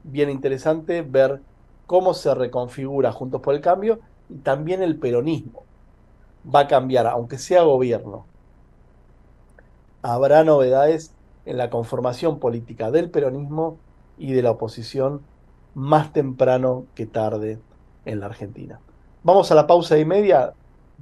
bien 0.05 0.29
interesante 0.29 1.03
ver 1.03 1.41
cómo 1.87 2.15
se 2.15 2.35
reconfigura 2.35 3.13
Juntos 3.13 3.41
por 3.41 3.55
el 3.55 3.61
Cambio 3.61 4.01
y 4.29 4.37
también 4.39 4.83
el 4.83 4.99
peronismo. 4.99 5.66
Va 6.55 6.61
a 6.61 6.69
cambiar, 6.69 7.07
aunque 7.07 7.39
sea 7.39 7.63
gobierno. 7.63 8.27
Habrá 10.03 10.45
novedades 10.45 11.13
en 11.45 11.57
la 11.57 11.71
conformación 11.71 12.39
política 12.39 12.91
del 12.91 13.11
peronismo 13.11 13.79
y 14.19 14.33
de 14.33 14.43
la 14.43 14.53
oposición 14.53 15.23
más 15.75 16.13
temprano 16.13 16.87
que 16.95 17.07
tarde 17.07 17.59
en 18.05 18.21
la 18.21 18.27
Argentina. 18.27 18.81
Vamos 19.23 19.51
a 19.51 19.55
la 19.55 19.67
pausa 19.67 19.99
y 19.99 20.05
media, 20.05 20.53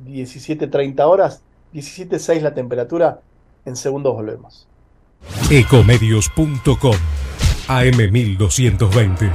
17.30 0.05 1.01
horas, 1.07 1.43
17.6 1.75 2.41
la 2.41 2.55
temperatura, 2.55 3.21
en 3.65 3.77
segundos 3.77 4.15
volvemos. 4.15 4.67
Ecomedios.com 5.51 6.97
AM1220. 7.69 9.31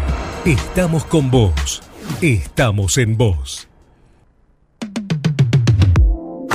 Estamos 0.46 1.06
con 1.06 1.32
vos. 1.32 1.82
Estamos 2.22 2.98
en 2.98 3.18
vos. 3.18 3.69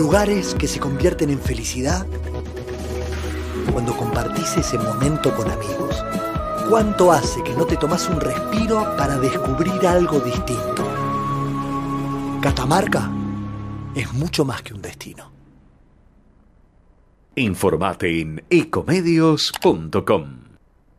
Lugares 0.00 0.54
que 0.54 0.66
se 0.66 0.80
convierten 0.80 1.28
en 1.28 1.38
felicidad 1.38 2.06
cuando 3.70 3.94
compartís 3.94 4.56
ese 4.56 4.78
momento 4.78 5.30
con 5.36 5.50
amigos. 5.50 6.02
¿Cuánto 6.70 7.12
hace 7.12 7.42
que 7.42 7.52
no 7.52 7.66
te 7.66 7.76
tomas 7.76 8.08
un 8.08 8.18
respiro 8.18 8.96
para 8.96 9.18
descubrir 9.18 9.86
algo 9.86 10.18
distinto? 10.20 10.88
Catamarca 12.40 13.10
es 13.94 14.10
mucho 14.14 14.46
más 14.46 14.62
que 14.62 14.72
un 14.72 14.80
destino. 14.80 15.30
Informate 17.34 18.22
en 18.22 18.42
ecomedios.com. 18.48 20.24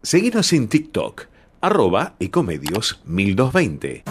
Seguinos 0.03 0.53
en 0.53 0.67
TikTok, 0.67 1.25
arroba 1.59 2.13
ecomedios 2.19 3.01
1220. 3.05 4.03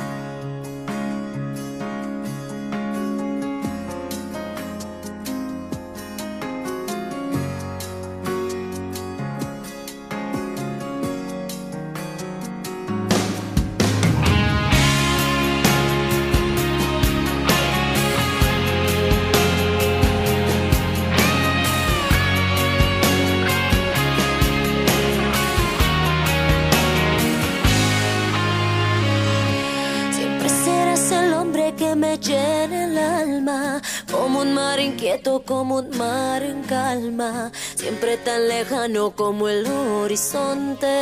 Mar 35.97 36.43
en 36.43 36.63
calma, 36.63 37.51
siempre 37.75 38.17
tan 38.19 38.49
lejano 38.49 39.11
como 39.13 39.49
el 39.49 39.67
horizonte. 39.67 40.97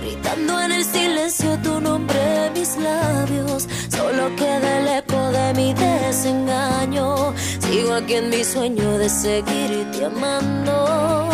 Gritando 0.00 0.60
en 0.60 0.72
el 0.72 0.84
silencio 0.84 1.58
tu 1.62 1.80
nombre 1.80 2.50
mis 2.54 2.76
labios, 2.76 3.66
solo 3.88 4.34
queda 4.36 4.78
el 4.78 4.88
eco 4.98 5.20
de 5.30 5.54
mi 5.54 5.74
desengaño. 5.74 7.34
Sigo 7.60 7.94
aquí 7.94 8.14
en 8.14 8.30
mi 8.30 8.44
sueño 8.44 8.98
de 8.98 9.08
seguirte 9.08 10.04
amando. 10.04 11.28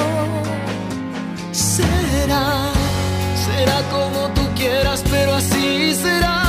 Será, 1.52 2.72
será 3.44 3.82
como 3.90 4.28
tú 4.34 4.42
quieras, 4.56 5.02
pero 5.10 5.34
así 5.34 5.94
será. 5.94 6.41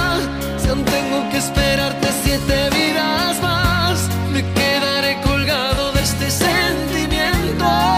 Tengo 0.76 1.30
que 1.30 1.38
esperarte 1.38 2.08
siete 2.24 2.70
vidas 2.72 3.40
más, 3.44 4.10
me 4.32 4.42
quedaré 4.54 5.22
colgado 5.22 5.92
de 5.92 6.02
este 6.02 6.32
sentimiento. 6.32 7.93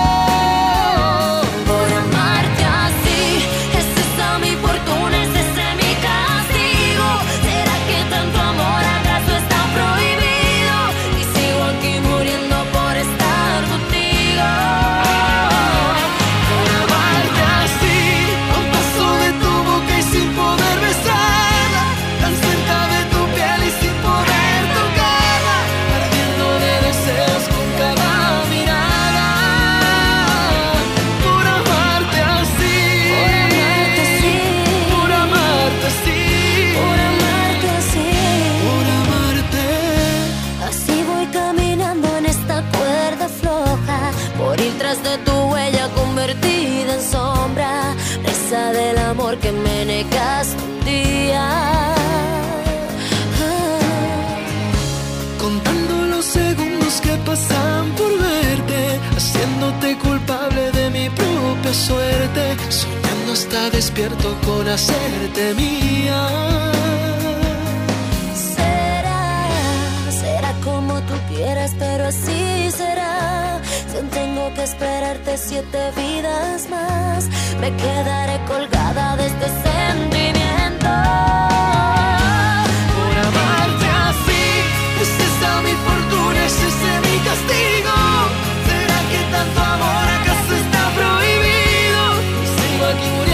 Suerte, 61.75 62.57
soñando 62.69 63.33
hasta 63.33 63.69
despierto 63.69 64.35
con 64.45 64.67
hacerte 64.67 65.53
mía. 65.55 66.21
Será, 68.55 69.47
será 70.21 70.51
como 70.63 70.99
tú 71.01 71.13
quieras, 71.29 71.71
pero 71.77 72.07
así 72.07 72.71
será. 72.71 73.05
canción 73.95 74.09
tengo 74.09 74.53
que 74.53 74.63
esperarte 74.63 75.38
siete 75.38 75.91
vidas 75.95 76.69
más. 76.69 77.27
Me 77.61 77.69
quedaré 77.75 78.39
colgada 78.45 79.15
de 79.17 79.25
este 79.27 79.47
sentimiento. 79.67 80.91
Por 82.95 83.15
amarte 83.29 83.88
así, 84.09 84.43
es 85.01 85.11
esa 85.27 85.61
mi 85.61 85.73
fortuna, 85.85 86.45
es 86.45 86.57
ese 86.69 86.91
mi 87.05 87.15
castigo. 87.29 87.95
¿Será 88.67 88.99
que 89.11 89.19
tanto 89.31 89.61
amor 89.61 90.07
está? 90.19 90.24
Y 92.86 93.24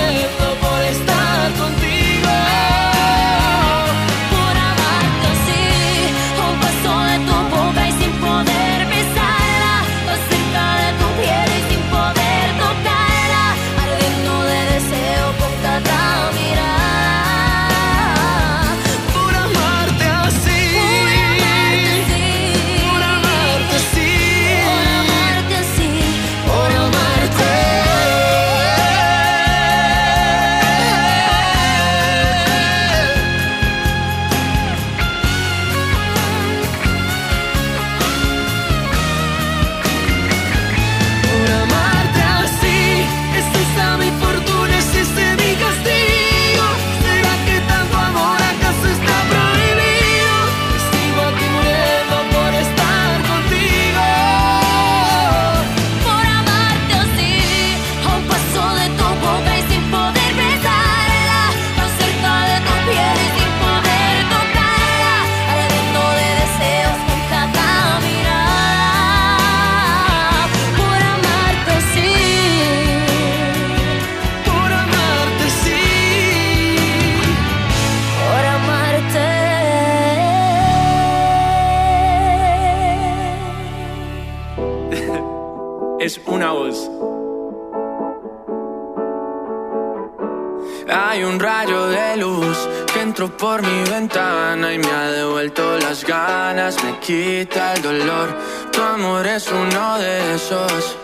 quita 97.11 97.73
el 97.73 97.81
dolor. 97.81 98.29
Tu 98.71 98.81
amor 98.81 99.27
es 99.27 99.51
uno 99.51 99.99
de 99.99 100.35
esos 100.35 100.97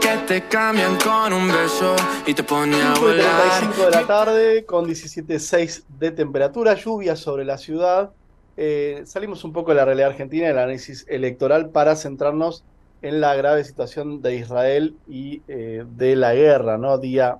que 0.00 0.16
te 0.26 0.48
cambian 0.48 0.96
con 0.96 1.32
un 1.32 1.46
beso 1.46 1.94
y 2.26 2.34
te 2.34 2.42
pone 2.42 2.74
a 2.82 2.94
5 2.96 2.98
y 2.98 3.12
volar. 3.12 3.60
35 3.60 3.84
de 3.84 3.90
la 3.92 4.06
tarde 4.08 4.64
con 4.64 4.86
17.6 4.86 5.84
de 6.00 6.10
temperatura, 6.10 6.74
lluvia 6.74 7.14
sobre 7.14 7.44
la 7.44 7.58
ciudad. 7.58 8.10
Eh, 8.56 9.02
salimos 9.04 9.44
un 9.44 9.52
poco 9.52 9.70
de 9.70 9.76
la 9.76 9.84
realidad 9.84 10.10
argentina, 10.10 10.48
del 10.48 10.58
análisis 10.58 11.06
electoral, 11.08 11.70
para 11.70 11.94
centrarnos 11.94 12.64
en 13.02 13.20
la 13.20 13.36
grave 13.36 13.62
situación 13.62 14.20
de 14.20 14.34
Israel 14.34 14.96
y 15.08 15.42
eh, 15.46 15.84
de 15.96 16.16
la 16.16 16.34
guerra, 16.34 16.76
¿no? 16.76 16.98
Día 16.98 17.38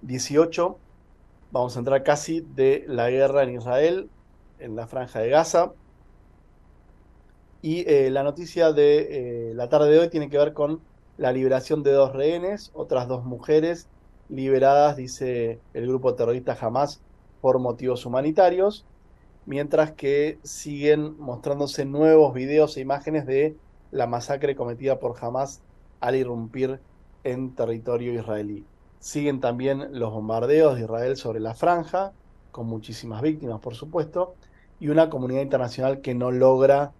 18, 0.00 0.78
vamos 1.50 1.76
a 1.76 1.78
entrar 1.80 2.02
casi 2.02 2.40
de 2.40 2.86
la 2.88 3.10
guerra 3.10 3.42
en 3.42 3.56
Israel, 3.56 4.08
en 4.58 4.76
la 4.76 4.86
franja 4.86 5.20
de 5.20 5.30
Gaza. 5.30 5.72
Y 7.62 7.88
eh, 7.88 8.10
la 8.10 8.22
noticia 8.22 8.72
de 8.72 9.50
eh, 9.50 9.54
la 9.54 9.68
tarde 9.68 9.90
de 9.90 9.98
hoy 9.98 10.08
tiene 10.08 10.30
que 10.30 10.38
ver 10.38 10.52
con 10.52 10.80
la 11.16 11.32
liberación 11.32 11.82
de 11.82 11.92
dos 11.92 12.12
rehenes, 12.12 12.70
otras 12.74 13.08
dos 13.08 13.24
mujeres 13.24 13.88
liberadas, 14.28 14.96
dice 14.96 15.60
el 15.72 15.86
grupo 15.86 16.14
terrorista 16.14 16.56
Hamas, 16.60 17.00
por 17.40 17.58
motivos 17.58 18.04
humanitarios, 18.06 18.84
mientras 19.46 19.92
que 19.92 20.38
siguen 20.42 21.18
mostrándose 21.18 21.84
nuevos 21.84 22.34
videos 22.34 22.76
e 22.76 22.80
imágenes 22.80 23.26
de 23.26 23.56
la 23.90 24.06
masacre 24.06 24.56
cometida 24.56 24.98
por 24.98 25.16
Hamas 25.20 25.62
al 26.00 26.16
irrumpir 26.16 26.80
en 27.24 27.54
territorio 27.54 28.12
israelí. 28.12 28.64
Siguen 28.98 29.40
también 29.40 29.98
los 29.98 30.12
bombardeos 30.12 30.76
de 30.76 30.82
Israel 30.82 31.16
sobre 31.16 31.40
la 31.40 31.54
franja, 31.54 32.12
con 32.50 32.66
muchísimas 32.66 33.22
víctimas, 33.22 33.60
por 33.60 33.74
supuesto, 33.74 34.34
y 34.80 34.88
una 34.88 35.10
comunidad 35.10 35.42
internacional 35.42 36.00
que 36.00 36.14
no 36.14 36.30
logra 36.30 36.92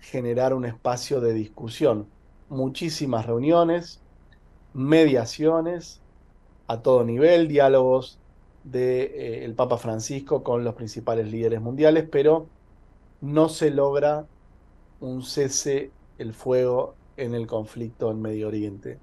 generar 0.00 0.54
un 0.54 0.64
espacio 0.64 1.20
de 1.20 1.32
discusión. 1.32 2.06
Muchísimas 2.48 3.26
reuniones, 3.26 4.00
mediaciones 4.74 6.00
a 6.66 6.80
todo 6.80 7.04
nivel, 7.04 7.48
diálogos 7.48 8.18
del 8.64 9.12
el 9.14 9.54
Papa 9.54 9.76
Francisco 9.76 10.42
con 10.42 10.64
los 10.64 10.74
principales 10.74 11.30
líderes 11.30 11.60
mundiales, 11.60 12.06
pero 12.10 12.46
no 13.20 13.48
se 13.48 13.70
logra 13.70 14.26
un 15.00 15.22
cese 15.22 15.90
el 16.18 16.32
fuego 16.32 16.94
en 17.16 17.34
el 17.34 17.46
conflicto 17.46 18.10
en 18.10 18.22
Medio 18.22 18.48
Oriente. 18.48 18.98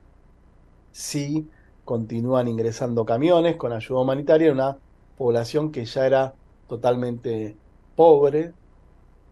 Sí 0.91 1.47
continúan 1.85 2.47
ingresando 2.47 3.05
camiones 3.05 3.55
con 3.55 3.73
ayuda 3.73 4.01
humanitaria, 4.01 4.51
una 4.51 4.77
población 5.17 5.71
que 5.71 5.85
ya 5.85 6.05
era 6.05 6.33
totalmente 6.67 7.57
pobre, 7.99 8.53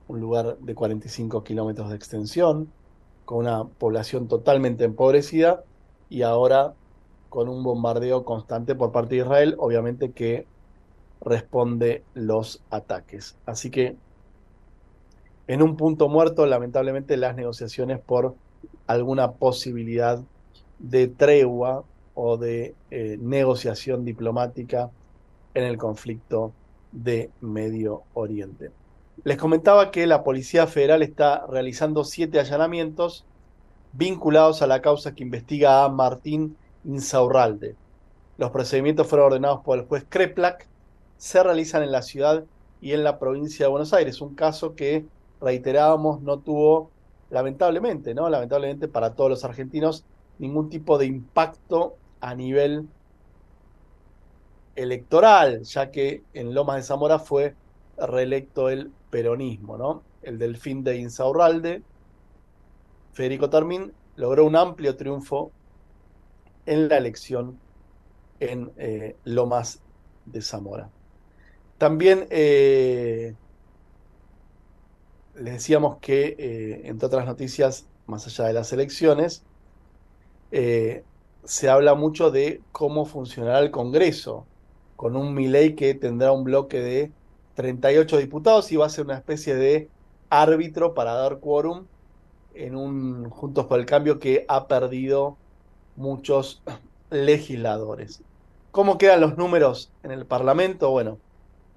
un 0.09 0.19
lugar 0.19 0.57
de 0.57 0.75
45 0.75 1.41
kilómetros 1.41 1.89
de 1.89 1.95
extensión, 1.95 2.69
con 3.23 3.37
una 3.37 3.63
población 3.63 4.27
totalmente 4.27 4.83
empobrecida 4.83 5.63
y 6.09 6.23
ahora 6.23 6.73
con 7.29 7.47
un 7.47 7.63
bombardeo 7.63 8.25
constante 8.25 8.75
por 8.75 8.91
parte 8.91 9.15
de 9.15 9.21
Israel, 9.21 9.55
obviamente 9.57 10.11
que 10.11 10.45
responde 11.21 12.03
los 12.13 12.61
ataques. 12.69 13.37
Así 13.45 13.69
que 13.69 13.95
en 15.47 15.61
un 15.61 15.77
punto 15.77 16.09
muerto, 16.09 16.45
lamentablemente, 16.45 17.15
las 17.15 17.37
negociaciones 17.37 18.01
por 18.01 18.35
alguna 18.85 19.31
posibilidad 19.31 20.19
de 20.77 21.07
tregua 21.07 21.85
o 22.15 22.35
de 22.35 22.75
eh, 22.91 23.17
negociación 23.21 24.03
diplomática 24.03 24.91
en 25.53 25.63
el 25.63 25.77
conflicto 25.77 26.51
de 26.91 27.29
Medio 27.41 28.03
Oriente. 28.13 28.71
Les 29.23 29.37
comentaba 29.37 29.91
que 29.91 30.07
la 30.07 30.23
Policía 30.23 30.67
Federal 30.67 31.01
está 31.01 31.45
realizando 31.47 32.03
siete 32.03 32.39
allanamientos 32.39 33.25
vinculados 33.93 34.61
a 34.61 34.67
la 34.67 34.81
causa 34.81 35.15
que 35.15 35.23
investiga 35.23 35.83
a 35.83 35.89
Martín 35.89 36.55
Insaurralde. 36.85 37.75
Los 38.37 38.51
procedimientos 38.51 39.07
fueron 39.07 39.27
ordenados 39.27 39.61
por 39.61 39.79
el 39.79 39.85
juez 39.85 40.05
Kreplak, 40.07 40.67
se 41.17 41.41
realizan 41.41 41.81
en 41.81 41.91
la 41.91 42.03
ciudad 42.03 42.43
y 42.79 42.93
en 42.93 43.03
la 43.03 43.17
provincia 43.17 43.65
de 43.65 43.71
Buenos 43.71 43.93
Aires, 43.93 44.21
un 44.21 44.35
caso 44.35 44.75
que 44.75 45.05
reiterábamos 45.41 46.21
no 46.21 46.39
tuvo 46.39 46.91
lamentablemente, 47.29 48.13
¿no? 48.13 48.29
Lamentablemente 48.29 48.87
para 48.87 49.15
todos 49.15 49.29
los 49.29 49.43
argentinos 49.43 50.05
ningún 50.39 50.69
tipo 50.69 50.97
de 50.97 51.07
impacto 51.07 51.95
a 52.21 52.35
nivel 52.35 52.87
electoral, 54.77 55.63
ya 55.63 55.91
que 55.91 56.23
en 56.33 56.53
Lomas 56.53 56.77
de 56.77 56.83
Zamora 56.83 57.19
fue 57.19 57.55
reelecto 57.97 58.69
el 58.69 58.91
peronismo, 59.09 59.77
¿no? 59.77 60.03
El 60.21 60.37
delfín 60.37 60.83
de 60.83 60.97
Insaurralde, 60.97 61.81
Federico 63.11 63.49
Termín, 63.49 63.91
logró 64.15 64.45
un 64.45 64.55
amplio 64.55 64.95
triunfo 64.95 65.51
en 66.65 66.87
la 66.87 66.97
elección 66.97 67.59
en 68.39 68.71
eh, 68.77 69.15
Lomas 69.23 69.81
de 70.25 70.41
Zamora. 70.41 70.89
También 71.79 72.27
eh, 72.29 73.35
les 75.35 75.53
decíamos 75.53 75.97
que, 75.97 76.35
eh, 76.37 76.81
entre 76.85 77.07
otras 77.07 77.25
noticias, 77.25 77.87
más 78.05 78.27
allá 78.27 78.45
de 78.45 78.53
las 78.53 78.71
elecciones, 78.73 79.43
se 80.49 81.69
habla 81.69 81.93
mucho 81.93 82.31
de 82.31 82.61
cómo 82.71 83.05
funcionará 83.05 83.59
el 83.59 83.69
Congreso, 83.69 84.45
con 84.97 85.15
un 85.15 85.33
Milei 85.33 85.75
que 85.75 85.93
tendrá 85.93 86.33
un 86.33 86.43
bloque 86.43 86.81
de 86.81 87.11
38 87.55 88.17
diputados 88.17 88.71
y 88.71 88.75
va 88.75 88.87
a 88.87 88.89
ser 88.89 89.05
una 89.05 89.15
especie 89.15 89.55
de 89.55 89.89
árbitro 90.29 90.93
para 90.93 91.13
dar 91.13 91.39
quórum 91.39 91.85
en 92.53 92.75
un 92.75 93.29
Juntos 93.29 93.67
por 93.67 93.79
el 93.79 93.85
Cambio 93.85 94.19
que 94.19 94.43
ha 94.49 94.67
perdido 94.67 95.37
muchos 95.95 96.61
legisladores. 97.09 98.21
¿Cómo 98.71 98.97
quedan 98.97 99.21
los 99.21 99.37
números 99.37 99.91
en 100.03 100.11
el 100.11 100.25
Parlamento? 100.25 100.89
Bueno, 100.89 101.19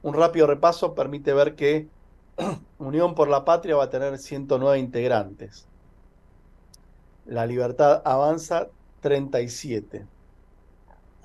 un 0.02 0.14
rápido 0.14 0.46
repaso 0.46 0.94
permite 0.94 1.32
ver 1.34 1.54
que 1.54 1.88
Unión 2.78 3.14
por 3.14 3.28
la 3.28 3.44
Patria 3.44 3.76
va 3.76 3.84
a 3.84 3.90
tener 3.90 4.18
109 4.18 4.78
integrantes. 4.78 5.66
La 7.26 7.46
Libertad 7.46 8.00
Avanza 8.04 8.68
37. 9.02 10.06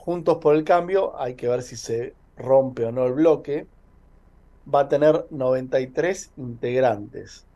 Juntos 0.05 0.37
por 0.37 0.55
el 0.55 0.63
Cambio, 0.63 1.19
hay 1.19 1.33
que 1.33 1.47
ver 1.47 1.63
si 1.63 1.75
se 1.75 2.13
rompe 2.37 2.85
o 2.85 2.91
no 2.91 3.07
el 3.07 3.13
bloque, 3.13 3.65
va 4.71 4.81
a 4.81 4.87
tener 4.87 5.25
93 5.31 6.31
integrantes. 6.37 7.47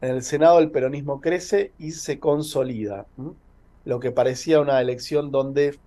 En 0.00 0.10
el 0.10 0.22
Senado 0.22 0.60
el 0.60 0.70
peronismo 0.70 1.20
crece 1.20 1.72
y 1.80 1.90
se 1.90 2.20
consolida. 2.20 3.06
Lo 3.84 3.98
que 3.98 4.12
parecía 4.12 4.60
una 4.60 4.80
elección 4.80 5.32
donde 5.32 5.80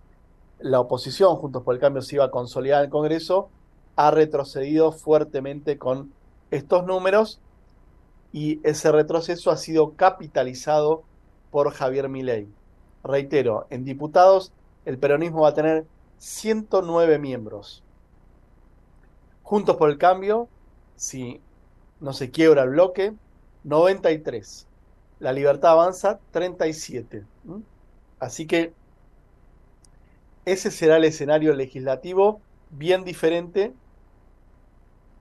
la 0.59 0.81
oposición, 0.81 1.37
Juntos 1.37 1.63
por 1.63 1.73
el 1.73 1.79
Cambio, 1.79 2.01
se 2.01 2.15
iba 2.15 2.25
a 2.25 2.31
consolidar 2.31 2.79
en 2.79 2.85
el 2.87 2.91
Congreso, 2.91 3.47
ha 3.95 4.11
retrocedido 4.11 4.91
fuertemente 4.91 5.77
con 5.77 6.11
estos 6.51 6.85
números 6.85 7.39
y 8.33 8.59
ese 8.67 8.91
retroceso 8.91 9.51
ha 9.51 9.57
sido 9.57 9.93
capitalizado 9.93 11.03
por 11.49 11.71
Javier 11.71 12.09
Milei. 12.09 12.49
Reitero, 13.05 13.67
en 13.69 13.85
diputados 13.85 14.51
el 14.85 14.97
peronismo 14.97 15.41
va 15.41 15.49
a 15.49 15.53
tener 15.53 15.85
109 16.19 17.19
miembros. 17.19 17.83
Juntos 19.43 19.75
por 19.77 19.89
el 19.89 19.97
Cambio, 19.97 20.47
si 20.95 21.41
no 21.99 22.13
se 22.13 22.31
quiebra 22.31 22.63
el 22.63 22.69
bloque, 22.69 23.13
93. 23.63 24.67
La 25.19 25.31
Libertad 25.31 25.71
Avanza, 25.71 26.19
37. 26.31 27.25
¿m? 27.45 27.61
Así 28.19 28.47
que 28.47 28.73
ese 30.45 30.71
será 30.71 30.97
el 30.97 31.03
escenario 31.03 31.53
legislativo 31.53 32.39
bien 32.69 33.03
diferente 33.03 33.73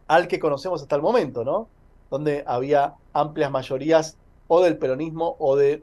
al 0.07 0.29
que 0.29 0.39
conocemos 0.39 0.83
hasta 0.83 0.97
el 0.97 1.03
momento, 1.03 1.45
¿no? 1.45 1.69
Donde 2.11 2.45
había 2.47 2.95
amplias 3.12 3.51
mayorías 3.51 4.19
o 4.49 4.62
del 4.62 4.77
peronismo 4.77 5.37
o 5.39 5.57
de 5.57 5.83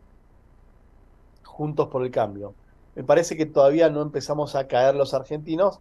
Juntos 1.43 1.87
por 1.89 2.03
el 2.03 2.11
Cambio. 2.11 2.53
Me 2.95 3.03
parece 3.03 3.37
que 3.37 3.45
todavía 3.45 3.89
no 3.89 4.01
empezamos 4.01 4.55
a 4.55 4.67
caer 4.67 4.95
los 4.95 5.13
argentinos 5.13 5.79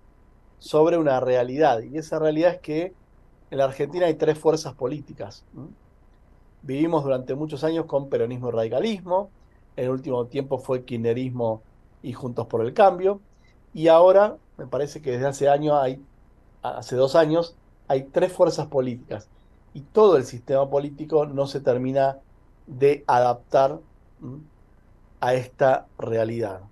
sobre 0.58 0.98
una 0.98 1.20
realidad, 1.20 1.80
y 1.82 1.96
esa 1.96 2.18
realidad 2.18 2.54
es 2.54 2.61
que 2.61 2.92
en 3.50 3.58
la 3.58 3.64
Argentina 3.64 4.06
hay 4.06 4.14
tres 4.14 4.38
fuerzas 4.38 4.74
políticas. 4.74 5.44
Vivimos 6.62 7.02
durante 7.02 7.34
muchos 7.34 7.64
años 7.64 7.86
con 7.86 8.08
peronismo 8.08 8.48
y 8.48 8.52
radicalismo, 8.52 9.30
en 9.76 9.84
el 9.84 9.90
último 9.90 10.26
tiempo 10.26 10.58
fue 10.58 10.84
kirchnerismo 10.84 11.62
y 12.02 12.12
Juntos 12.12 12.46
por 12.46 12.61
el 12.61 12.74
Cambio, 12.74 13.20
y 13.72 13.88
ahora 13.88 14.36
me 14.58 14.66
parece 14.66 15.00
que 15.00 15.12
desde 15.12 15.26
hace 15.26 15.48
años 15.48 15.78
hay, 15.80 16.02
hace 16.62 16.96
dos 16.96 17.16
años, 17.16 17.56
hay 17.88 18.04
tres 18.04 18.32
fuerzas 18.32 18.66
políticas 18.66 19.28
y 19.72 19.80
todo 19.80 20.16
el 20.16 20.24
sistema 20.24 20.68
político 20.68 21.26
no 21.26 21.46
se 21.46 21.61
termina 21.61 22.18
de 22.66 23.04
adaptar 23.06 23.80
a 25.20 25.34
esta 25.34 25.86
realidad. 25.98 26.69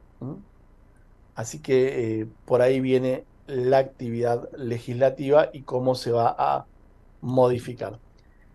Así 1.34 1.60
que 1.60 2.20
eh, 2.20 2.26
por 2.44 2.62
ahí 2.62 2.80
viene 2.80 3.24
la 3.46 3.78
actividad 3.78 4.50
legislativa 4.56 5.50
y 5.52 5.62
cómo 5.62 5.94
se 5.94 6.10
va 6.10 6.34
a 6.38 6.66
modificar. 7.20 7.98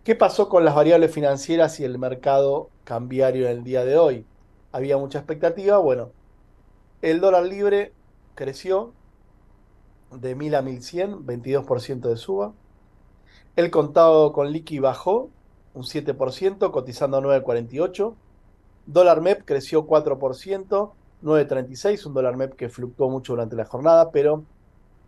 ¿Qué 0.04 0.16
pasó 0.16 0.50
con 0.50 0.66
las 0.66 0.76
variables 0.76 1.12
financieras 1.12 1.80
y 1.80 1.86
el 1.86 1.98
mercado 1.98 2.70
cambiario 2.84 3.48
en 3.48 3.58
el 3.58 3.64
día 3.64 3.86
de 3.86 3.98
hoy? 3.98 4.26
Había 4.72 4.98
mucha 4.98 5.20
expectativa. 5.20 5.78
Bueno, 5.78 6.12
el 7.02 7.22
dólar 7.22 7.46
libre 7.46 7.94
creció 8.36 8.94
de 10.12 10.36
1000 10.36 10.56
a 10.56 10.62
1100, 10.62 11.26
22% 11.26 12.02
de 12.02 12.18
suba. 12.18 12.54
El 13.56 13.72
contado 13.72 14.34
con 14.34 14.52
liqui 14.52 14.80
bajó 14.80 15.30
un 15.74 15.84
7%, 15.84 16.72
cotizando 16.72 17.18
a 17.18 17.22
9.48. 17.22 18.14
Dólar 18.86 19.22
MEP 19.22 19.46
creció 19.46 19.88
4%, 19.88 20.92
9.36, 21.24 22.06
un 22.06 22.14
dólar 22.14 22.36
MEP 22.36 22.56
que 22.56 22.70
fluctuó 22.70 23.10
mucho 23.10 23.34
durante 23.34 23.56
la 23.56 23.66
jornada, 23.66 24.12
pero 24.12 24.44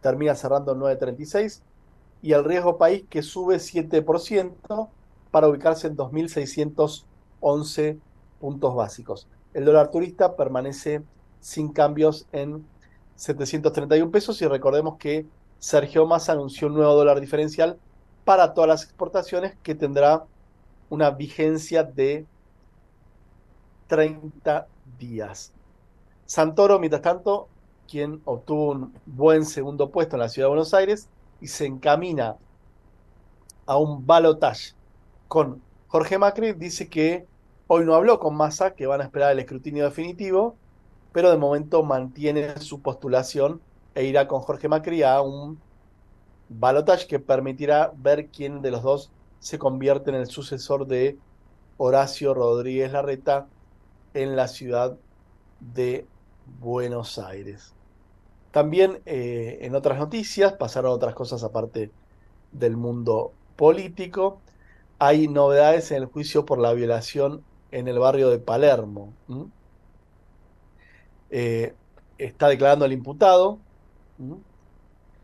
termina 0.02 0.36
cerrando 0.36 0.74
en 0.74 0.80
9.36. 0.80 1.62
Y 2.22 2.34
el 2.34 2.44
riesgo 2.44 2.78
país 2.78 3.04
que 3.10 3.22
sube 3.22 3.58
7% 3.58 4.90
para 5.32 5.48
ubicarse 5.48 5.88
en 5.88 5.98
2.611 5.98 8.00
puntos 8.40 8.76
básicos. 8.76 9.28
El 9.54 9.66
dólar 9.66 9.92
turista 9.92 10.36
permanece 10.36 11.04
sin 11.40 11.72
cambios 11.72 12.28
en 12.32 12.66
731 13.16 14.12
pesos 14.12 14.42
y 14.42 14.48
recordemos 14.48 14.98
que 14.98 15.26
Sergio 15.60 16.06
Massa 16.06 16.34
anunció 16.34 16.68
un 16.68 16.76
nuevo 16.76 16.94
dólar 16.94 17.20
diferencial 17.20 17.78
para 18.24 18.54
todas 18.54 18.68
las 18.68 18.84
exportaciones 18.84 19.56
que 19.64 19.76
tendrá 19.76 20.26
una 20.90 21.12
vigencia 21.12 21.84
de 21.84 22.26
30 23.88 24.68
días. 25.00 25.55
Santoro, 26.26 26.80
mientras 26.80 27.02
tanto, 27.02 27.48
quien 27.88 28.22
obtuvo 28.26 28.72
un 28.72 28.94
buen 29.06 29.46
segundo 29.46 29.92
puesto 29.92 30.16
en 30.16 30.22
la 30.22 30.30
ciudad 30.30 30.48
de 30.48 30.50
Buenos 30.50 30.74
Aires 30.74 31.08
y 31.40 31.48
se 31.48 31.66
encamina 31.66 32.36
a 33.66 33.78
un 33.78 34.06
balotaje 34.06 34.74
con 35.28 35.62
Jorge 35.88 36.18
Macri, 36.18 36.54
dice 36.54 36.90
que 36.90 37.28
hoy 37.68 37.86
no 37.86 37.96
habló 37.96 38.20
con 38.20 38.36
Massa, 38.36 38.74
que 38.74 38.88
van 38.88 39.02
a 39.02 39.04
esperar 39.04 39.32
el 39.32 39.40
escrutinio 39.40 39.86
definitivo, 39.86 40.56
pero 41.12 41.30
de 41.30 41.38
momento 41.38 41.84
mantiene 41.84 42.60
su 42.60 42.82
postulación 42.82 43.62
e 43.94 44.06
irá 44.06 44.28
con 44.28 44.42
Jorge 44.42 44.68
Macri 44.68 45.04
a 45.04 45.22
un 45.22 45.60
balotaje 46.50 47.08
que 47.08 47.20
permitirá 47.20 47.92
ver 47.96 48.28
quién 48.28 48.62
de 48.62 48.72
los 48.72 48.84
dos 48.84 49.12
se 49.40 49.60
convierte 49.60 50.10
en 50.10 50.18
el 50.18 50.28
sucesor 50.28 50.88
de 50.88 51.18
Horacio 51.78 52.34
Rodríguez 52.34 52.92
Larreta 52.92 53.48
en 54.14 54.36
la 54.36 54.48
ciudad 54.48 54.98
de 55.60 56.06
Buenos 56.46 57.18
Aires. 57.20 57.76
También 58.52 59.02
eh, 59.06 59.60
en 59.62 59.76
otras 59.76 60.00
noticias, 60.00 60.54
pasaron 60.56 60.94
otras 60.94 61.16
cosas 61.16 61.44
aparte 61.44 61.96
del 62.52 62.78
mundo 62.78 63.38
político. 63.56 64.44
Hay 65.00 65.28
novedades 65.28 65.92
en 65.92 66.00
el 66.04 66.08
juicio 66.08 66.46
por 66.46 66.60
la 66.60 66.74
violación 66.74 67.48
en 67.72 67.88
el 67.90 68.00
barrio 68.00 68.30
de 68.30 68.40
Palermo. 68.40 69.18
Eh, 71.30 71.78
está 72.18 72.48
declarando 72.50 72.86
el 72.86 72.94
imputado. 72.94 73.64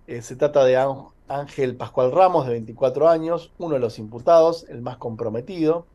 Eh, 0.08 0.22
se 0.22 0.36
trata 0.36 0.64
de 0.66 0.78
Án- 0.78 1.10
Ángel 1.28 1.78
Pascual 1.78 2.12
Ramos, 2.12 2.46
de 2.46 2.52
24 2.54 3.10
años, 3.10 3.54
uno 3.58 3.76
de 3.76 3.80
los 3.80 4.00
imputados, 4.00 4.66
el 4.70 4.82
más 4.82 4.98
comprometido. 4.98 5.88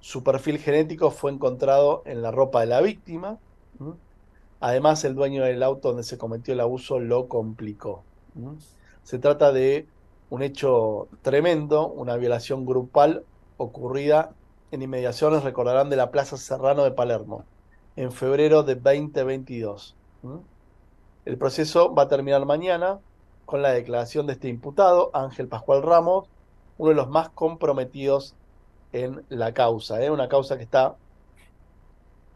Su 0.00 0.22
perfil 0.24 0.58
genético 0.58 1.10
fue 1.10 1.32
encontrado 1.32 2.02
en 2.06 2.22
la 2.22 2.30
ropa 2.32 2.60
de 2.60 2.66
la 2.66 2.80
víctima. 2.80 3.40
Además, 4.60 5.04
el 5.04 5.14
dueño 5.14 5.44
del 5.44 5.62
auto 5.62 5.88
donde 5.88 6.02
se 6.02 6.18
cometió 6.18 6.54
el 6.54 6.60
abuso 6.60 6.98
lo 6.98 7.28
complicó. 7.28 8.02
Se 9.02 9.18
trata 9.18 9.52
de 9.52 9.86
un 10.30 10.42
hecho 10.42 11.08
tremendo, 11.22 11.88
una 11.88 12.16
violación 12.16 12.66
grupal 12.66 13.24
ocurrida 13.56 14.32
en 14.70 14.82
inmediaciones, 14.82 15.44
recordarán, 15.44 15.90
de 15.90 15.96
la 15.96 16.10
Plaza 16.10 16.36
Serrano 16.36 16.84
de 16.84 16.90
Palermo, 16.90 17.44
en 17.94 18.12
febrero 18.12 18.62
de 18.62 18.74
2022. 18.74 19.94
¿m? 20.24 20.40
El 21.24 21.38
proceso 21.38 21.94
va 21.94 22.04
a 22.04 22.08
terminar 22.08 22.44
mañana 22.46 22.98
con 23.44 23.62
la 23.62 23.70
declaración 23.70 24.26
de 24.26 24.34
este 24.34 24.48
imputado, 24.48 25.10
Ángel 25.14 25.48
Pascual 25.48 25.82
Ramos, 25.82 26.28
uno 26.78 26.90
de 26.90 26.96
los 26.96 27.08
más 27.08 27.30
comprometidos 27.30 28.34
en 28.92 29.24
la 29.28 29.52
causa, 29.52 30.02
¿eh? 30.02 30.10
una 30.10 30.28
causa 30.28 30.56
que 30.56 30.64
está, 30.64 30.96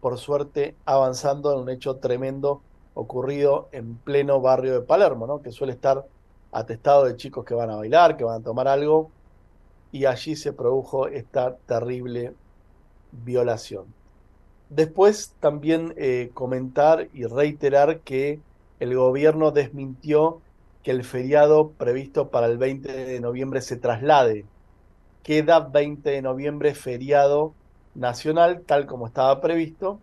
por 0.01 0.19
suerte, 0.19 0.75
avanzando 0.85 1.53
en 1.53 1.61
un 1.61 1.71
hecho 1.71 1.97
tremendo 1.97 2.63
ocurrido 2.95 3.69
en 3.73 3.97
pleno 3.97 4.41
barrio 4.41 4.75
de 4.75 4.81
Palermo, 4.81 5.27
¿no? 5.27 5.43
que 5.43 5.53
suele 5.53 5.73
estar 5.73 6.07
atestado 6.53 7.05
de 7.05 7.17
chicos 7.17 7.45
que 7.45 7.55
van 7.55 7.71
a 7.71 7.77
bailar, 7.77 8.17
que 8.17 8.25
van 8.25 8.41
a 8.41 8.45
tomar 8.45 8.69
algo, 8.69 9.11
y 9.93 10.05
allí 10.07 10.37
se 10.37 10.53
produjo 10.53 11.07
esta 11.09 11.57
terrible 11.67 12.35
violación. 13.13 13.87
Después 14.69 15.35
también 15.41 15.95
eh, 15.97 16.31
comentar 16.33 17.09
y 17.13 17.25
reiterar 17.25 18.01
que 18.01 18.41
el 18.79 18.97
gobierno 18.97 19.51
desmintió 19.51 20.41
que 20.83 20.93
el 20.93 21.05
feriado 21.05 21.71
previsto 21.71 22.29
para 22.29 22.47
el 22.47 22.57
20 22.57 22.93
de 22.93 23.21
noviembre 23.21 23.61
se 23.61 23.77
traslade. 23.77 24.47
Queda 25.23 25.61
20 25.61 26.09
de 26.09 26.23
noviembre 26.23 26.75
feriado 26.75 27.53
nacional, 27.95 28.63
tal 28.67 28.87
como 28.87 29.07
estaba 29.07 29.41
previsto, 29.41 30.01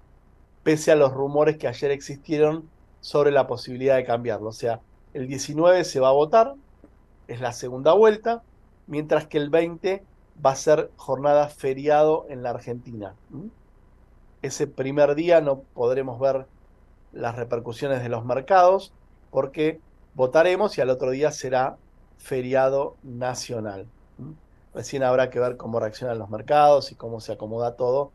pese 0.63 0.91
a 0.91 0.95
los 0.95 1.13
rumores 1.13 1.57
que 1.57 1.67
ayer 1.67 1.91
existieron 1.91 2.69
sobre 2.99 3.31
la 3.31 3.47
posibilidad 3.47 3.95
de 3.95 4.05
cambiarlo. 4.05 4.49
O 4.49 4.53
sea, 4.53 4.81
el 5.13 5.27
19 5.27 5.83
se 5.83 5.99
va 5.99 6.09
a 6.09 6.13
votar, 6.13 6.55
es 7.27 7.39
la 7.39 7.53
segunda 7.53 7.93
vuelta, 7.93 8.43
mientras 8.87 9.27
que 9.27 9.37
el 9.37 9.49
20 9.49 10.03
va 10.45 10.51
a 10.51 10.55
ser 10.55 10.91
jornada 10.97 11.47
feriado 11.49 12.25
en 12.29 12.43
la 12.43 12.51
Argentina. 12.51 13.15
¿m? 13.33 13.49
Ese 14.41 14.67
primer 14.67 15.15
día 15.15 15.41
no 15.41 15.59
podremos 15.73 16.19
ver 16.19 16.47
las 17.13 17.35
repercusiones 17.35 18.03
de 18.03 18.09
los 18.09 18.25
mercados 18.25 18.93
porque 19.31 19.79
votaremos 20.13 20.77
y 20.77 20.81
al 20.81 20.89
otro 20.89 21.11
día 21.11 21.31
será 21.31 21.77
feriado 22.17 22.95
nacional. 23.03 23.87
¿m? 24.19 24.35
Recién 24.77 25.01
habrá 25.01 25.31
que 25.31 25.39
ver 25.39 25.57
cómo 25.57 25.79
reaccionan 25.79 26.19
los 26.19 26.29
mercados 26.29 26.91
y 26.91 26.95
cómo 26.95 27.19
se 27.19 27.31
acomoda 27.31 27.75
todo 27.75 28.11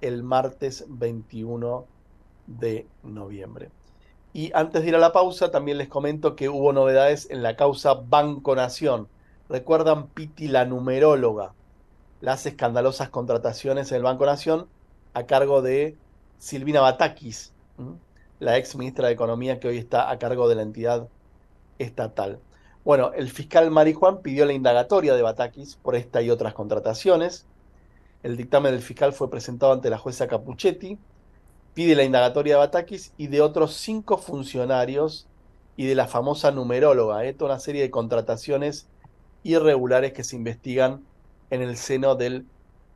el 0.00 0.24
martes 0.24 0.84
21 0.88 1.86
de 2.48 2.88
noviembre. 3.04 3.70
Y 4.32 4.50
antes 4.52 4.82
de 4.82 4.88
ir 4.88 4.96
a 4.96 4.98
la 4.98 5.12
pausa, 5.12 5.52
también 5.52 5.78
les 5.78 5.86
comento 5.86 6.34
que 6.34 6.48
hubo 6.48 6.72
novedades 6.72 7.30
en 7.30 7.44
la 7.44 7.54
causa 7.54 7.94
Banco 7.94 8.56
Nación. 8.56 9.06
Recuerdan 9.48 10.08
Piti, 10.08 10.48
la 10.48 10.64
numeróloga, 10.64 11.52
las 12.20 12.44
escandalosas 12.44 13.10
contrataciones 13.10 13.92
en 13.92 13.98
el 13.98 14.02
Banco 14.02 14.26
Nación 14.26 14.66
a 15.14 15.26
cargo 15.26 15.62
de 15.62 15.96
Silvina 16.38 16.80
Batakis, 16.80 17.52
la 18.40 18.58
ex 18.58 18.74
ministra 18.74 19.06
de 19.06 19.14
Economía 19.14 19.60
que 19.60 19.68
hoy 19.68 19.78
está 19.78 20.10
a 20.10 20.18
cargo 20.18 20.48
de 20.48 20.56
la 20.56 20.62
entidad 20.62 21.06
estatal. 21.78 22.40
Bueno, 22.84 23.12
el 23.12 23.30
fiscal 23.30 23.70
Marijuán 23.70 24.22
pidió 24.22 24.46
la 24.46 24.52
indagatoria 24.52 25.14
de 25.14 25.22
Batakis 25.22 25.76
por 25.76 25.96
esta 25.96 26.22
y 26.22 26.30
otras 26.30 26.54
contrataciones. 26.54 27.46
El 28.22 28.36
dictamen 28.36 28.72
del 28.72 28.82
fiscal 28.82 29.12
fue 29.12 29.30
presentado 29.30 29.72
ante 29.72 29.90
la 29.90 29.98
jueza 29.98 30.26
Capuchetti. 30.26 30.98
Pide 31.74 31.94
la 31.94 32.04
indagatoria 32.04 32.54
de 32.54 32.58
Batakis 32.60 33.12
y 33.16 33.26
de 33.26 33.42
otros 33.42 33.74
cinco 33.74 34.18
funcionarios 34.18 35.26
y 35.76 35.86
de 35.86 35.94
la 35.94 36.06
famosa 36.06 36.50
numeróloga, 36.50 37.24
¿eh? 37.24 37.32
toda 37.32 37.52
una 37.52 37.60
serie 37.60 37.82
de 37.82 37.90
contrataciones 37.90 38.86
irregulares 39.42 40.12
que 40.12 40.24
se 40.24 40.36
investigan 40.36 41.02
en 41.50 41.62
el 41.62 41.76
seno 41.76 42.14
del 42.14 42.46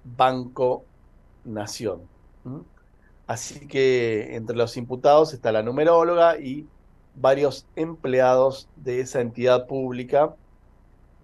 Banco 0.05 0.85
Nación. 1.45 2.03
Así 3.27 3.67
que 3.67 4.37
entre 4.37 4.57
los 4.57 4.77
imputados 4.77 5.33
está 5.33 5.51
la 5.51 5.63
numeróloga 5.63 6.39
y 6.39 6.67
varios 7.17 7.67
empleados 7.77 8.69
de 8.77 9.01
esa 9.01 9.21
entidad 9.21 9.67
pública 9.67 10.35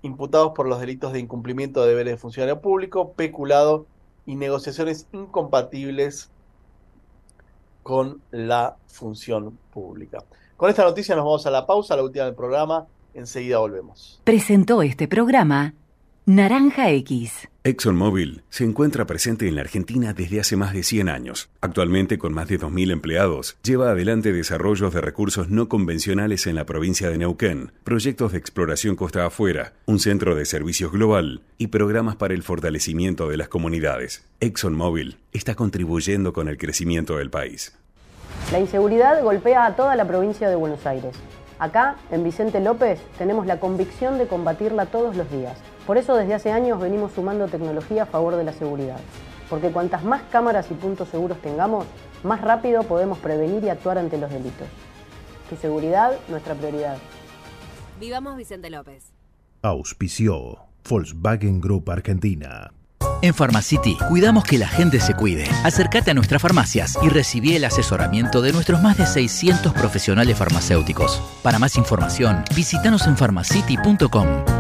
imputados 0.02 0.52
por 0.54 0.66
los 0.66 0.80
delitos 0.80 1.12
de 1.12 1.20
incumplimiento 1.20 1.82
de 1.82 1.90
deberes 1.90 2.14
de 2.14 2.18
funcionario 2.18 2.60
público, 2.60 3.12
peculado 3.12 3.86
y 4.26 4.36
negociaciones 4.36 5.06
incompatibles 5.12 6.30
con 7.82 8.20
la 8.30 8.76
función 8.86 9.58
pública. 9.72 10.18
Con 10.56 10.70
esta 10.70 10.84
noticia 10.84 11.16
nos 11.16 11.24
vamos 11.24 11.46
a 11.46 11.50
la 11.50 11.66
pausa, 11.66 11.96
la 11.96 12.02
última 12.02 12.24
del 12.24 12.34
programa. 12.34 12.86
Enseguida 13.12 13.58
volvemos. 13.58 14.20
Presentó 14.24 14.82
este 14.82 15.08
programa 15.08 15.74
Naranja 16.32 16.90
X. 16.90 17.48
ExxonMobil 17.64 18.44
se 18.50 18.62
encuentra 18.62 19.04
presente 19.04 19.48
en 19.48 19.56
la 19.56 19.62
Argentina 19.62 20.12
desde 20.12 20.38
hace 20.38 20.54
más 20.54 20.72
de 20.72 20.84
100 20.84 21.08
años. 21.08 21.50
Actualmente, 21.60 22.18
con 22.18 22.32
más 22.32 22.46
de 22.46 22.60
2.000 22.60 22.92
empleados, 22.92 23.56
lleva 23.64 23.90
adelante 23.90 24.32
desarrollos 24.32 24.94
de 24.94 25.00
recursos 25.00 25.48
no 25.48 25.68
convencionales 25.68 26.46
en 26.46 26.54
la 26.54 26.66
provincia 26.66 27.10
de 27.10 27.18
Neuquén, 27.18 27.72
proyectos 27.82 28.30
de 28.30 28.38
exploración 28.38 28.94
costa 28.94 29.26
afuera, 29.26 29.72
un 29.86 29.98
centro 29.98 30.36
de 30.36 30.44
servicios 30.44 30.92
global 30.92 31.40
y 31.58 31.66
programas 31.66 32.14
para 32.14 32.32
el 32.32 32.44
fortalecimiento 32.44 33.28
de 33.28 33.36
las 33.36 33.48
comunidades. 33.48 34.24
ExxonMobil 34.38 35.16
está 35.32 35.56
contribuyendo 35.56 36.32
con 36.32 36.46
el 36.46 36.58
crecimiento 36.58 37.16
del 37.16 37.30
país. 37.30 37.74
La 38.52 38.60
inseguridad 38.60 39.20
golpea 39.24 39.66
a 39.66 39.74
toda 39.74 39.96
la 39.96 40.06
provincia 40.06 40.48
de 40.48 40.54
Buenos 40.54 40.86
Aires. 40.86 41.16
Acá, 41.60 41.96
en 42.10 42.24
Vicente 42.24 42.58
López, 42.58 43.00
tenemos 43.18 43.46
la 43.46 43.60
convicción 43.60 44.16
de 44.16 44.26
combatirla 44.26 44.86
todos 44.86 45.14
los 45.14 45.30
días. 45.30 45.58
Por 45.90 45.98
eso 45.98 46.14
desde 46.14 46.34
hace 46.34 46.52
años 46.52 46.80
venimos 46.80 47.10
sumando 47.14 47.48
tecnología 47.48 48.04
a 48.04 48.06
favor 48.06 48.36
de 48.36 48.44
la 48.44 48.52
seguridad. 48.52 49.00
Porque 49.48 49.72
cuantas 49.72 50.04
más 50.04 50.22
cámaras 50.30 50.70
y 50.70 50.74
puntos 50.74 51.08
seguros 51.08 51.42
tengamos, 51.42 51.84
más 52.22 52.40
rápido 52.42 52.84
podemos 52.84 53.18
prevenir 53.18 53.64
y 53.64 53.70
actuar 53.70 53.98
ante 53.98 54.16
los 54.16 54.30
delitos. 54.30 54.68
Tu 55.48 55.56
seguridad, 55.56 56.12
nuestra 56.28 56.54
prioridad. 56.54 56.96
Vivamos 57.98 58.36
Vicente 58.36 58.70
López. 58.70 59.12
Auspició 59.62 60.58
Volkswagen 60.88 61.60
Group 61.60 61.90
Argentina. 61.90 62.70
En 63.20 63.34
Pharmacity 63.34 63.96
cuidamos 64.08 64.44
que 64.44 64.58
la 64.58 64.68
gente 64.68 65.00
se 65.00 65.14
cuide. 65.14 65.48
Acércate 65.64 66.12
a 66.12 66.14
nuestras 66.14 66.40
farmacias 66.40 66.96
y 67.02 67.08
recibí 67.08 67.56
el 67.56 67.64
asesoramiento 67.64 68.42
de 68.42 68.52
nuestros 68.52 68.80
más 68.80 68.96
de 68.96 69.06
600 69.06 69.72
profesionales 69.72 70.38
farmacéuticos. 70.38 71.20
Para 71.42 71.58
más 71.58 71.76
información, 71.76 72.44
visítanos 72.54 73.08
en 73.08 73.16
pharmacity.com. 73.16 74.59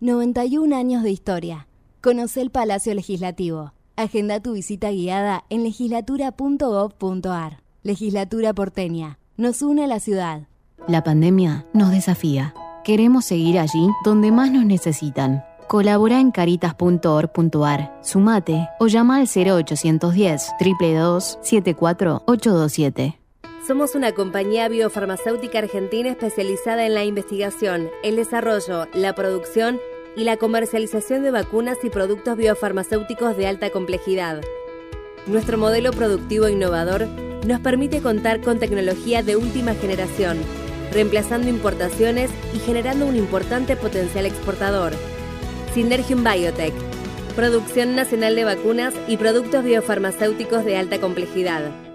91 0.00 0.76
años 0.76 1.02
de 1.02 1.10
historia. 1.10 1.66
Conoce 2.00 2.40
el 2.40 2.50
Palacio 2.50 2.94
Legislativo. 2.94 3.72
Agenda 3.96 4.40
tu 4.40 4.52
visita 4.52 4.92
guiada 4.92 5.44
en 5.50 5.64
legislatura.gov.ar. 5.64 7.62
Legislatura 7.82 8.54
porteña. 8.54 9.18
Nos 9.36 9.60
une 9.60 9.82
a 9.84 9.86
la 9.88 9.98
ciudad. 9.98 10.42
La 10.86 11.02
pandemia 11.02 11.66
nos 11.72 11.90
desafía. 11.90 12.54
Queremos 12.84 13.24
seguir 13.24 13.58
allí 13.58 13.88
donde 14.04 14.30
más 14.30 14.52
nos 14.52 14.64
necesitan. 14.64 15.44
Colabora 15.66 16.20
en 16.20 16.30
caritas.org.ar, 16.30 17.98
sumate 18.00 18.68
o 18.78 18.86
llama 18.86 19.16
al 19.16 19.26
0810 19.26 20.52
322 20.58 21.38
74827. 21.42 23.18
Somos 23.68 23.94
una 23.94 24.12
compañía 24.12 24.66
biofarmacéutica 24.70 25.58
argentina 25.58 26.08
especializada 26.08 26.86
en 26.86 26.94
la 26.94 27.04
investigación, 27.04 27.90
el 28.02 28.16
desarrollo, 28.16 28.86
la 28.94 29.14
producción 29.14 29.78
y 30.16 30.24
la 30.24 30.38
comercialización 30.38 31.22
de 31.22 31.30
vacunas 31.32 31.76
y 31.82 31.90
productos 31.90 32.38
biofarmacéuticos 32.38 33.36
de 33.36 33.46
alta 33.46 33.68
complejidad. 33.68 34.40
Nuestro 35.26 35.58
modelo 35.58 35.90
productivo 35.90 36.48
innovador 36.48 37.08
nos 37.46 37.60
permite 37.60 38.00
contar 38.00 38.40
con 38.40 38.58
tecnología 38.58 39.22
de 39.22 39.36
última 39.36 39.74
generación, 39.74 40.38
reemplazando 40.90 41.50
importaciones 41.50 42.30
y 42.54 42.60
generando 42.60 43.04
un 43.04 43.16
importante 43.16 43.76
potencial 43.76 44.24
exportador. 44.24 44.94
Synergium 45.74 46.24
Biotech, 46.24 46.72
producción 47.36 47.94
nacional 47.94 48.34
de 48.34 48.44
vacunas 48.44 48.94
y 49.08 49.18
productos 49.18 49.62
biofarmacéuticos 49.62 50.64
de 50.64 50.78
alta 50.78 50.98
complejidad. 51.02 51.87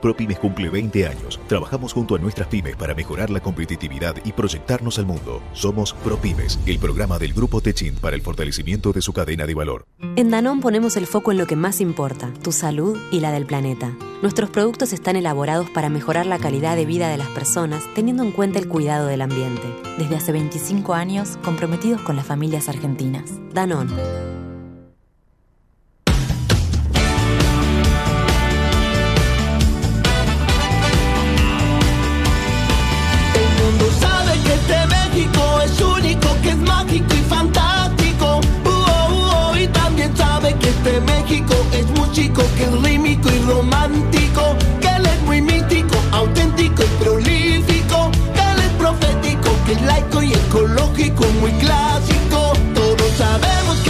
ProPymes 0.00 0.38
cumple 0.38 0.68
20 0.68 1.06
años. 1.06 1.40
Trabajamos 1.46 1.92
junto 1.92 2.14
a 2.14 2.18
nuestras 2.18 2.48
pymes 2.48 2.76
para 2.76 2.94
mejorar 2.94 3.30
la 3.30 3.40
competitividad 3.40 4.16
y 4.24 4.32
proyectarnos 4.32 4.98
al 4.98 5.06
mundo. 5.06 5.42
Somos 5.52 5.92
ProPymes, 5.92 6.58
el 6.66 6.78
programa 6.78 7.18
del 7.18 7.32
Grupo 7.32 7.60
Techint 7.60 7.98
para 8.00 8.16
el 8.16 8.22
fortalecimiento 8.22 8.92
de 8.92 9.02
su 9.02 9.12
cadena 9.12 9.46
de 9.46 9.54
valor. 9.54 9.86
En 10.16 10.30
Danón 10.30 10.60
ponemos 10.60 10.96
el 10.96 11.06
foco 11.06 11.32
en 11.32 11.38
lo 11.38 11.46
que 11.46 11.56
más 11.56 11.80
importa, 11.80 12.32
tu 12.42 12.52
salud 12.52 12.98
y 13.10 13.20
la 13.20 13.32
del 13.32 13.46
planeta. 13.46 13.92
Nuestros 14.22 14.50
productos 14.50 14.92
están 14.92 15.16
elaborados 15.16 15.70
para 15.70 15.88
mejorar 15.88 16.26
la 16.26 16.38
calidad 16.38 16.76
de 16.76 16.86
vida 16.86 17.08
de 17.08 17.16
las 17.16 17.28
personas 17.28 17.82
teniendo 17.94 18.22
en 18.22 18.32
cuenta 18.32 18.58
el 18.58 18.68
cuidado 18.68 19.06
del 19.06 19.22
ambiente. 19.22 19.62
Desde 19.98 20.16
hace 20.16 20.32
25 20.32 20.94
años, 20.94 21.38
comprometidos 21.44 22.00
con 22.02 22.16
las 22.16 22.26
familias 22.26 22.68
argentinas. 22.68 23.30
Danón. 23.52 23.88
Este 40.80 41.00
México 41.00 41.54
es 41.72 41.86
muy 41.90 42.10
chico, 42.12 42.42
que 42.56 42.64
es 42.64 42.82
rímico 42.82 43.28
y 43.28 43.38
romántico. 43.50 44.56
Que 44.80 44.88
él 44.88 45.06
es 45.06 45.22
muy 45.22 45.42
mítico, 45.42 45.96
auténtico 46.12 46.82
y 46.82 47.02
prolífico. 47.02 48.10
Que 48.34 48.40
él 48.40 48.58
es 48.66 48.72
profético, 48.78 49.50
que 49.66 49.72
es 49.72 49.82
laico 49.82 50.22
y 50.22 50.32
ecológico, 50.32 51.24
muy 51.40 51.52
clásico. 51.52 52.52
Todos 52.74 53.10
sabemos 53.18 53.76
que 53.84 53.89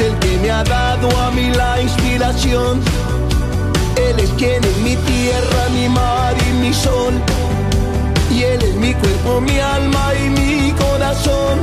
el 0.00 0.18
que 0.18 0.38
me 0.38 0.50
ha 0.50 0.64
dado 0.64 1.08
a 1.20 1.30
mí 1.30 1.50
la 1.50 1.80
inspiración. 1.80 2.80
Él 3.96 4.18
es 4.18 4.30
quien 4.30 4.64
es 4.64 4.76
mi 4.78 4.89
tierra, 4.89 4.89
mi 4.89 4.89
mar 5.90 6.34
y 6.48 6.52
mi 6.62 6.72
sol. 6.72 7.14
Y 8.30 8.42
Él 8.42 8.62
es 8.62 8.74
mi 8.76 8.92
cuerpo, 8.94 9.40
mi 9.40 9.58
alma 9.58 10.12
y 10.14 10.30
mi 10.30 10.72
corazón. 10.72 11.58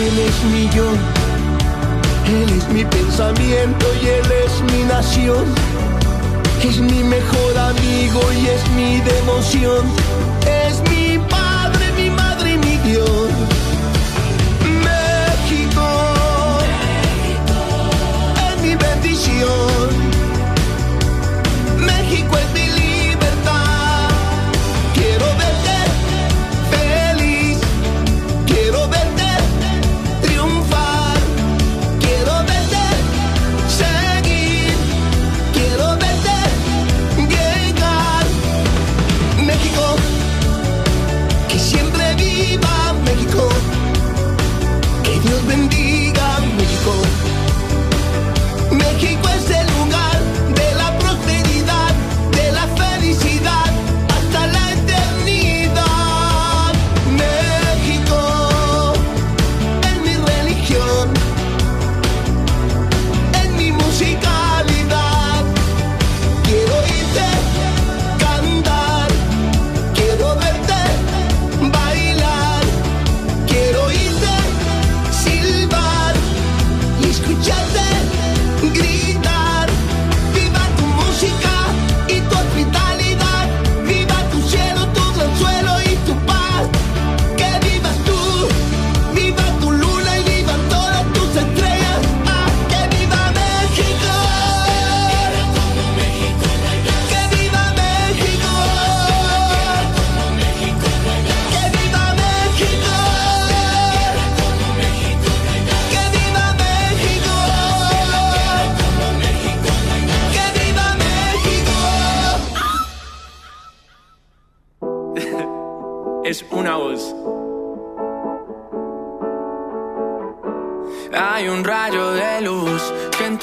Él 0.00 0.18
es 0.28 0.36
mi 0.52 0.68
yo. 0.76 0.88
Él 2.26 2.48
es 2.58 2.68
mi 2.68 2.84
pensamiento 2.84 3.86
y 4.02 4.06
Él 4.06 4.28
es 4.44 4.52
mi 4.72 4.84
nación. 4.84 5.44
Es 6.62 6.78
mi 6.78 7.02
mejor 7.02 7.58
amigo 7.58 8.20
y 8.40 8.46
es 8.46 8.62
mi 8.76 9.00
devoción. 9.00 9.82
Es 10.46 10.74
mi 10.90 11.01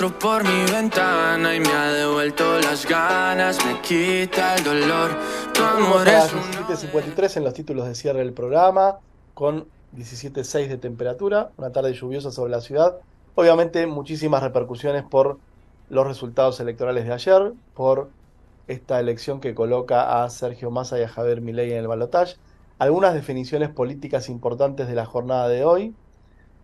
entró 0.02 0.18
por 0.18 0.45
mi 0.45 0.72
ventana 0.72 1.54
y 1.54 1.60
me 1.60 1.74
ha 1.74 1.91
devuelto 1.91 2.58
las 2.62 2.88
ganas, 2.88 3.58
me 3.66 3.82
quita 3.82 4.56
el 4.56 4.64
dolor. 4.64 5.10
Tu 5.54 5.62
amor 5.62 6.06
Tenemos 6.06 6.08
a 6.08 6.26
es 6.26 6.34
las 6.34 6.82
un 6.82 7.02
17.53 7.02 7.36
en 7.38 7.43
los 7.43 7.54
títulos 7.54 7.86
de 7.86 7.95
cierre 7.95 8.20
del 8.20 8.32
programa, 8.32 9.00
con 9.34 9.68
17.6 9.97 10.68
de 10.70 10.78
temperatura, 10.78 11.52
una 11.58 11.74
tarde 11.74 11.91
lluviosa 11.91 12.32
sobre 12.32 12.50
la 12.50 12.62
ciudad. 12.62 12.95
Obviamente 13.36 13.88
muchísimas 13.88 14.41
repercusiones 14.41 15.04
por 15.04 15.38
los 15.89 16.08
resultados 16.08 16.62
electorales 16.62 17.04
de 17.04 17.12
ayer, 17.12 17.52
por 17.74 18.10
esta 18.70 19.02
elección 19.02 19.41
que 19.41 19.54
coloca 19.54 20.24
a 20.24 20.30
Sergio 20.30 20.72
Massa 20.72 20.97
y 20.97 21.04
a 21.04 21.10
Javier 21.10 21.41
Milei 21.41 21.74
en 21.74 21.80
el 21.80 21.89
balotaje. 21.89 22.38
Algunas 22.78 23.16
definiciones 23.16 23.68
políticas 23.68 24.30
importantes 24.30 24.88
de 24.88 24.95
la 24.95 25.06
jornada 25.06 25.50
de 25.50 25.66
hoy. 25.66 25.93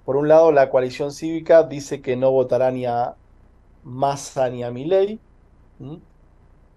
Por 0.05 0.15
un 0.15 0.29
lado, 0.29 0.53
la 0.53 0.69
coalición 0.69 1.11
cívica 1.11 1.63
dice 1.63 2.01
que 2.01 2.15
no 2.15 2.31
votará 2.31 2.71
ni 2.71 2.85
a 2.85 3.15
Massa 3.85 4.49
ni 4.49 4.63
a 4.63 4.71
Milei. 4.71 5.19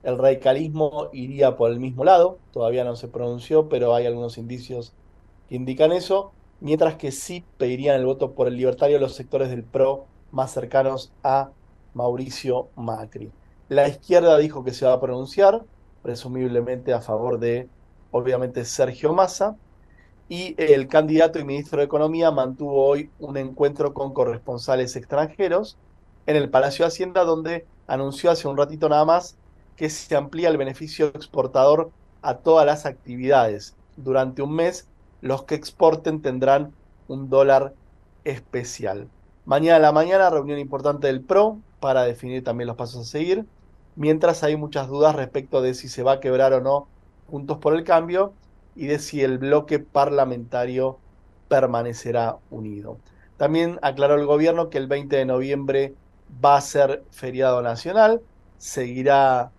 El 0.03 0.19
radicalismo 0.19 1.09
iría 1.13 1.57
por 1.57 1.73
el 1.73 1.81
mismo 1.81 2.05
lado, 2.05 2.39
todavía 2.53 2.85
no 2.85 2.95
se 2.95 3.09
pronunció, 3.09 3.69
pero 3.69 3.95
hay 3.95 4.07
algunos 4.07 4.39
indicios 4.39 4.93
que 5.49 5.57
indican 5.57 5.91
eso, 5.91 6.33
mientras 6.61 6.95
que 6.97 7.11
sí 7.11 7.45
pedirían 7.57 7.97
el 7.97 8.07
voto 8.07 8.33
por 8.33 8.47
el 8.47 8.57
libertario 8.57 8.99
los 8.99 9.15
sectores 9.15 9.51
del 9.51 9.65
PRO 9.65 10.07
más 10.31 10.53
cercanos 10.53 11.11
a 11.25 11.51
Mauricio 11.95 12.69
Macri. 12.77 13.33
La 13.69 13.89
izquierda 13.89 14.37
dijo 14.39 14.63
que 14.63 14.73
se 14.73 14.87
va 14.87 14.93
a 14.93 15.01
pronunciar, 15.01 15.65
presumiblemente 16.03 16.93
a 16.93 17.01
favor 17.01 17.39
de, 17.39 17.69
obviamente, 18.11 18.65
Sergio 18.65 19.13
Massa, 19.13 19.57
y 20.29 20.55
el 20.59 20.89
candidato 20.89 21.39
y 21.39 21.45
ministro 21.45 21.79
de 21.79 21.87
Economía 21.87 22.31
mantuvo 22.31 22.85
hoy 22.85 23.11
un 23.19 23.39
encuentro 23.39 23.95
con 23.95 24.13
corresponsales 24.13 24.95
extranjeros 24.95 25.79
en 26.29 26.37
el 26.37 26.51
Palacio 26.51 26.85
de 26.85 26.89
Hacienda, 26.89 27.25
donde 27.25 27.65
anunció 27.87 28.31
hace 28.31 28.47
un 28.47 28.59
ratito 28.59 28.87
nada 28.91 29.07
más 29.07 29.39
que 29.77 29.89
se 29.89 30.15
amplía 30.15 30.51
el 30.51 30.59
beneficio 30.59 31.07
exportador 31.07 31.91
a 32.21 32.35
todas 32.35 32.67
las 32.67 32.85
actividades. 32.85 33.75
Durante 33.97 34.43
un 34.43 34.55
mes, 34.55 34.87
los 35.23 35.45
que 35.45 35.55
exporten 35.55 36.21
tendrán 36.21 36.75
un 37.09 37.31
dólar 37.31 37.73
especial. 38.25 39.09
Mañana 39.47 39.77
a 39.77 39.79
la 39.79 39.93
mañana, 39.93 40.29
reunión 40.29 40.59
importante 40.59 41.07
del 41.07 41.23
PRO 41.23 41.61
para 41.81 42.03
definir 42.03 42.45
también 42.45 42.69
los 42.69 42.77
pasos 42.77 43.09
a 43.09 43.11
seguir, 43.11 43.47
mientras 43.97 44.43
hay 44.43 44.55
muchas 44.55 44.87
dudas 44.87 45.17
respecto 45.17 45.63
de 45.63 45.73
si 45.73 45.89
se 45.89 46.03
va 46.03 46.13
a 46.13 46.21
quebrar 46.21 46.53
o 46.53 46.61
no 46.61 46.89
Juntos 47.31 47.57
por 47.57 47.75
el 47.75 47.85
Cambio 47.85 48.35
y 48.77 48.87
de 48.87 48.99
si 48.99 49.23
el 49.23 49.39
bloque 49.39 49.79
parlamentario 49.79 50.99
permanecerá 51.49 52.37
unido. 52.51 52.99
También 53.39 53.79
aclaró 53.81 54.17
el 54.17 54.27
gobierno 54.27 54.69
que 54.69 54.77
el 54.77 54.89
20 54.89 55.17
de 55.17 55.25
noviembre 55.25 55.95
va 56.45 56.57
a 56.57 56.61
ser 56.61 57.05
feriado 57.11 57.63
nacional, 57.63 58.21
seguirá 58.59 59.51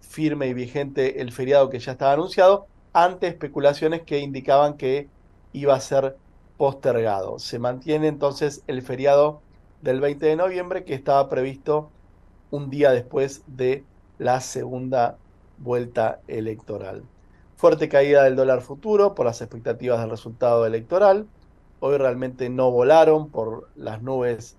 firme 0.00 0.48
y 0.48 0.54
vigente 0.54 1.20
el 1.20 1.32
feriado 1.32 1.68
que 1.70 1.78
ya 1.78 1.92
estaba 1.92 2.12
anunciado, 2.12 2.66
ante 2.92 3.26
especulaciones 3.26 4.02
que 4.02 4.20
indicaban 4.20 4.76
que 4.76 5.08
iba 5.52 5.74
a 5.74 5.80
ser 5.80 6.16
postergado. 6.56 7.38
Se 7.38 7.58
mantiene 7.58 8.08
entonces 8.08 8.62
el 8.66 8.82
feriado 8.82 9.40
del 9.82 10.00
20 10.00 10.24
de 10.26 10.36
noviembre 10.36 10.84
que 10.84 10.94
estaba 10.94 11.28
previsto 11.28 11.90
un 12.50 12.70
día 12.70 12.92
después 12.92 13.42
de 13.46 13.84
la 14.18 14.40
segunda 14.40 15.18
vuelta 15.58 16.20
electoral. 16.28 17.02
Fuerte 17.56 17.88
caída 17.88 18.24
del 18.24 18.36
dólar 18.36 18.62
futuro 18.62 19.14
por 19.14 19.26
las 19.26 19.40
expectativas 19.40 20.00
del 20.00 20.10
resultado 20.10 20.66
electoral. 20.66 21.26
Hoy 21.80 21.98
realmente 21.98 22.48
no 22.48 22.70
volaron 22.70 23.28
por 23.28 23.68
las 23.76 24.02
nubes 24.02 24.56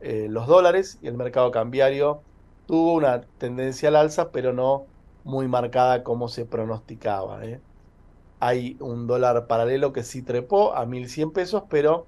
eh, 0.00 0.28
los 0.30 0.46
dólares 0.46 0.98
y 1.02 1.08
el 1.08 1.14
mercado 1.14 1.50
cambiario 1.50 2.22
tuvo 2.66 2.94
una 2.94 3.22
tendencia 3.38 3.88
al 3.88 3.96
alza, 3.96 4.30
pero 4.30 4.52
no 4.52 4.86
muy 5.24 5.48
marcada 5.48 6.02
como 6.02 6.28
se 6.28 6.46
pronosticaba. 6.46 7.44
¿eh? 7.44 7.60
Hay 8.38 8.76
un 8.80 9.06
dólar 9.06 9.46
paralelo 9.46 9.92
que 9.92 10.02
sí 10.02 10.22
trepó 10.22 10.74
a 10.74 10.86
1.100 10.86 11.32
pesos, 11.32 11.64
pero 11.68 12.06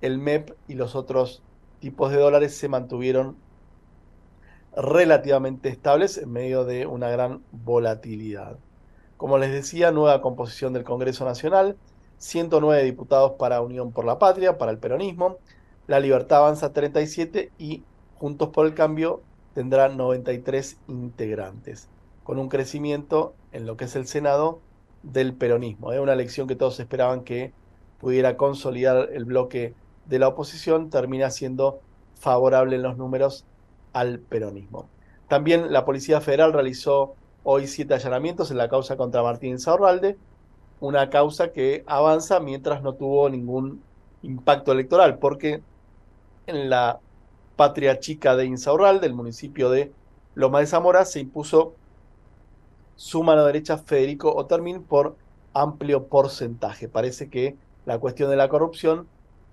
el 0.00 0.18
MEP 0.18 0.52
y 0.68 0.74
los 0.74 0.94
otros 0.94 1.42
tipos 1.80 2.10
de 2.10 2.18
dólares 2.18 2.56
se 2.56 2.68
mantuvieron 2.68 3.36
relativamente 4.76 5.68
estables 5.68 6.18
en 6.18 6.32
medio 6.32 6.64
de 6.64 6.86
una 6.86 7.08
gran 7.10 7.42
volatilidad. 7.52 8.58
Como 9.16 9.38
les 9.38 9.52
decía, 9.52 9.92
nueva 9.92 10.20
composición 10.20 10.72
del 10.72 10.84
Congreso 10.84 11.24
Nacional, 11.24 11.76
109 12.18 12.82
diputados 12.84 13.32
para 13.32 13.60
Unión 13.60 13.92
por 13.92 14.04
la 14.04 14.18
Patria, 14.18 14.58
para 14.58 14.72
el 14.72 14.78
peronismo, 14.78 15.38
La 15.86 16.00
Libertad 16.00 16.38
avanza 16.38 16.72
37 16.72 17.52
y 17.58 17.82
Juntos 18.14 18.48
por 18.48 18.64
el 18.64 18.72
Cambio 18.72 19.20
tendrá 19.52 19.88
93 19.88 20.78
integrantes, 20.88 21.88
con 22.22 22.38
un 22.38 22.48
crecimiento 22.48 23.34
en 23.52 23.66
lo 23.66 23.76
que 23.76 23.84
es 23.84 23.94
el 23.96 24.06
Senado 24.06 24.60
del 25.02 25.34
peronismo. 25.34 25.92
Es 25.92 26.00
una 26.00 26.14
elección 26.14 26.48
que 26.48 26.56
todos 26.56 26.80
esperaban 26.80 27.22
que 27.22 27.52
pudiera 28.00 28.38
consolidar 28.38 29.10
el 29.12 29.26
bloque 29.26 29.74
de 30.06 30.18
la 30.18 30.28
oposición, 30.28 30.88
termina 30.88 31.30
siendo 31.30 31.80
favorable 32.14 32.76
en 32.76 32.82
los 32.82 32.96
números 32.96 33.44
al 33.92 34.20
peronismo. 34.20 34.88
También 35.28 35.70
la 35.70 35.84
Policía 35.84 36.22
Federal 36.22 36.54
realizó 36.54 37.14
hoy 37.42 37.66
siete 37.66 37.92
allanamientos 37.92 38.50
en 38.50 38.56
la 38.56 38.70
causa 38.70 38.96
contra 38.96 39.22
Martín 39.22 39.58
Saurralde, 39.58 40.16
una 40.80 41.10
causa 41.10 41.52
que 41.52 41.84
avanza 41.86 42.40
mientras 42.40 42.82
no 42.82 42.94
tuvo 42.94 43.28
ningún 43.28 43.82
impacto 44.22 44.72
electoral, 44.72 45.18
porque 45.18 45.62
en 46.46 46.70
la 46.70 47.00
patria 47.56 47.98
chica 48.00 48.36
de 48.36 48.46
Insaurralde, 48.46 49.06
el 49.06 49.14
municipio 49.14 49.70
de 49.70 49.92
Loma 50.34 50.60
de 50.60 50.66
Zamora, 50.66 51.04
se 51.04 51.20
impuso 51.20 51.74
su 52.96 53.22
mano 53.22 53.44
derecha 53.44 53.78
Federico 53.78 54.34
Otermin 54.34 54.82
por 54.82 55.16
amplio 55.52 56.06
porcentaje. 56.06 56.88
Parece 56.88 57.28
que 57.28 57.56
la 57.86 57.98
cuestión 57.98 58.30
de 58.30 58.36
la 58.36 58.48
corrupción 58.48 59.06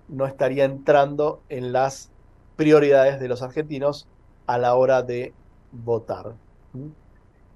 no 0.08 0.26
estaría 0.26 0.64
entrando 0.64 1.40
en 1.48 1.72
las 1.72 2.10
prioridades 2.56 3.20
de 3.20 3.28
los 3.28 3.42
argentinos 3.42 4.08
a 4.46 4.58
la 4.58 4.74
hora 4.74 5.02
de 5.02 5.32
votar. 5.70 6.34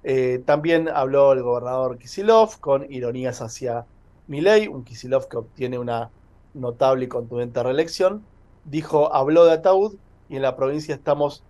Eh, 0.03 0.41
también 0.45 0.87
habló 0.87 1.33
el 1.33 1.43
gobernador 1.43 1.97
Kisilov 1.97 2.59
con 2.59 2.91
ironías 2.91 3.41
hacia 3.41 3.85
Milei, 4.27 4.67
un 4.67 4.83
Kisilov 4.83 5.27
que 5.27 5.37
obtiene 5.37 5.77
una 5.77 6.09
notable 6.53 7.05
y 7.05 7.07
contundente 7.07 7.61
reelección. 7.61 8.23
Dijo, 8.67 9.13
habló 9.13 9.45
de 9.45 9.53
ataúd 9.53 9.95
y 10.27 10.35
en 10.35 10.41
la 10.41 10.55
provincia 10.55 10.93
estamos 10.93 11.43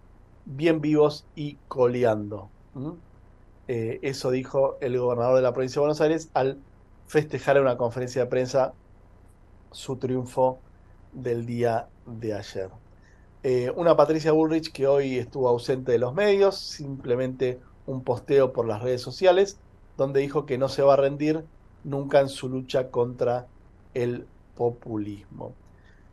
bien 0.45 0.81
vivos 0.81 1.25
y 1.35 1.57
coleando. 1.67 2.49
Eh, 3.67 3.99
eso 4.03 4.29
dijo 4.29 4.77
el 4.79 4.97
gobernador 4.97 5.35
de 5.35 5.41
la 5.41 5.51
provincia 5.51 5.79
de 5.79 5.81
Buenos 5.81 5.99
Aires 5.99 6.29
al 6.35 6.59
festejar 7.07 7.57
en 7.57 7.63
una 7.63 7.75
conferencia 7.75 8.23
de 8.23 8.29
prensa 8.29 8.73
su 9.71 9.97
triunfo 9.97 10.59
del 11.11 11.45
día 11.47 11.87
de 12.05 12.33
ayer. 12.33 12.69
Eh, 13.43 13.71
una 13.75 13.95
Patricia 13.95 14.31
Bullrich 14.31 14.71
que 14.71 14.87
hoy 14.87 15.17
estuvo 15.17 15.49
ausente 15.49 15.91
de 15.91 15.97
los 15.97 16.13
medios, 16.13 16.55
simplemente 16.57 17.59
un 17.87 18.03
posteo 18.03 18.53
por 18.53 18.67
las 18.67 18.81
redes 18.83 19.01
sociales, 19.01 19.57
donde 19.97 20.19
dijo 20.19 20.45
que 20.45 20.57
no 20.57 20.69
se 20.69 20.83
va 20.83 20.93
a 20.93 20.97
rendir 20.97 21.43
nunca 21.83 22.19
en 22.19 22.29
su 22.29 22.47
lucha 22.47 22.91
contra 22.91 23.47
el 23.95 24.27
populismo. 24.55 25.53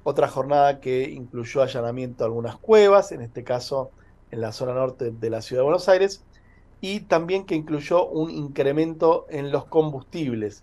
Otra 0.04 0.28
jornada 0.28 0.80
que 0.80 1.10
incluyó 1.10 1.62
allanamiento 1.62 2.22
a 2.22 2.26
algunas 2.26 2.56
cuevas, 2.56 3.10
en 3.10 3.22
este 3.22 3.42
caso 3.42 3.90
en 4.30 4.40
la 4.40 4.52
zona 4.52 4.74
norte 4.74 5.10
de 5.10 5.30
la 5.30 5.42
ciudad 5.42 5.60
de 5.60 5.64
Buenos 5.64 5.88
Aires, 5.88 6.22
y 6.80 7.00
también 7.00 7.46
que 7.46 7.54
incluyó 7.54 8.06
un 8.06 8.30
incremento 8.30 9.26
en 9.30 9.50
los 9.50 9.64
combustibles 9.64 10.62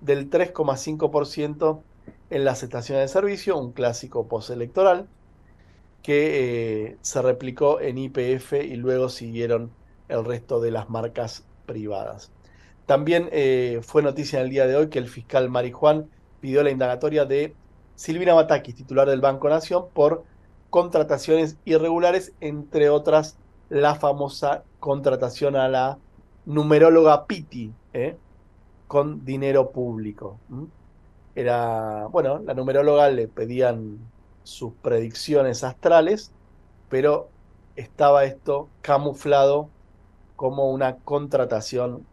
del 0.00 0.28
3,5% 0.28 1.80
en 2.30 2.44
las 2.44 2.64
estaciones 2.64 3.04
de 3.04 3.08
servicio, 3.08 3.56
un 3.56 3.72
clásico 3.72 4.26
postelectoral, 4.26 5.06
que 6.02 6.86
eh, 6.86 6.96
se 7.02 7.22
replicó 7.22 7.80
en 7.80 7.98
IPF 7.98 8.54
y 8.54 8.74
luego 8.74 9.08
siguieron 9.08 9.70
el 10.08 10.24
resto 10.24 10.60
de 10.60 10.72
las 10.72 10.90
marcas 10.90 11.44
privadas. 11.66 12.32
También 12.86 13.28
eh, 13.30 13.78
fue 13.82 14.02
noticia 14.02 14.40
en 14.40 14.46
el 14.46 14.50
día 14.50 14.66
de 14.66 14.74
hoy 14.74 14.88
que 14.88 14.98
el 14.98 15.08
fiscal 15.08 15.48
Marijuán 15.48 16.10
pidió 16.40 16.64
la 16.64 16.72
indagatoria 16.72 17.24
de 17.24 17.54
Silvina 17.94 18.34
Batakis, 18.34 18.74
titular 18.74 19.08
del 19.08 19.20
Banco 19.20 19.48
Nación, 19.48 19.86
por 19.92 20.24
contrataciones 20.70 21.58
irregulares, 21.64 22.32
entre 22.40 22.88
otras 22.88 23.36
la 23.68 23.94
famosa 23.94 24.64
contratación 24.80 25.56
a 25.56 25.68
la 25.68 25.98
numeróloga 26.44 27.26
Piti, 27.26 27.72
¿eh? 27.92 28.16
con 28.86 29.24
dinero 29.24 29.70
público. 29.70 30.38
Era, 31.34 32.06
bueno, 32.08 32.40
la 32.40 32.52
numeróloga 32.54 33.08
le 33.08 33.28
pedían 33.28 33.98
sus 34.42 34.74
predicciones 34.74 35.64
astrales, 35.64 36.32
pero 36.90 37.28
estaba 37.76 38.24
esto 38.24 38.68
camuflado 38.82 39.70
como 40.36 40.70
una 40.70 40.96
contratación 40.96 42.04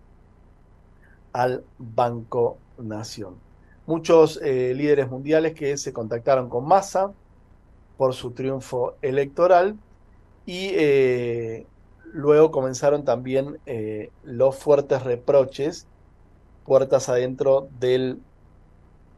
al 1.34 1.64
Banco 1.78 2.58
Nación. 2.78 3.49
Muchos 3.90 4.40
eh, 4.44 4.76
líderes 4.76 5.10
mundiales 5.10 5.56
que 5.56 5.76
se 5.76 5.92
contactaron 5.92 6.48
con 6.48 6.64
Massa 6.64 7.12
por 7.98 8.14
su 8.14 8.30
triunfo 8.34 8.94
electoral 9.02 9.80
y 10.46 10.68
eh, 10.76 11.66
luego 12.14 12.52
comenzaron 12.52 13.04
también 13.04 13.58
eh, 13.66 14.12
los 14.24 14.56
fuertes 14.56 15.02
reproches, 15.02 15.88
puertas 16.68 17.10
adentro 17.10 17.68
del 17.80 18.20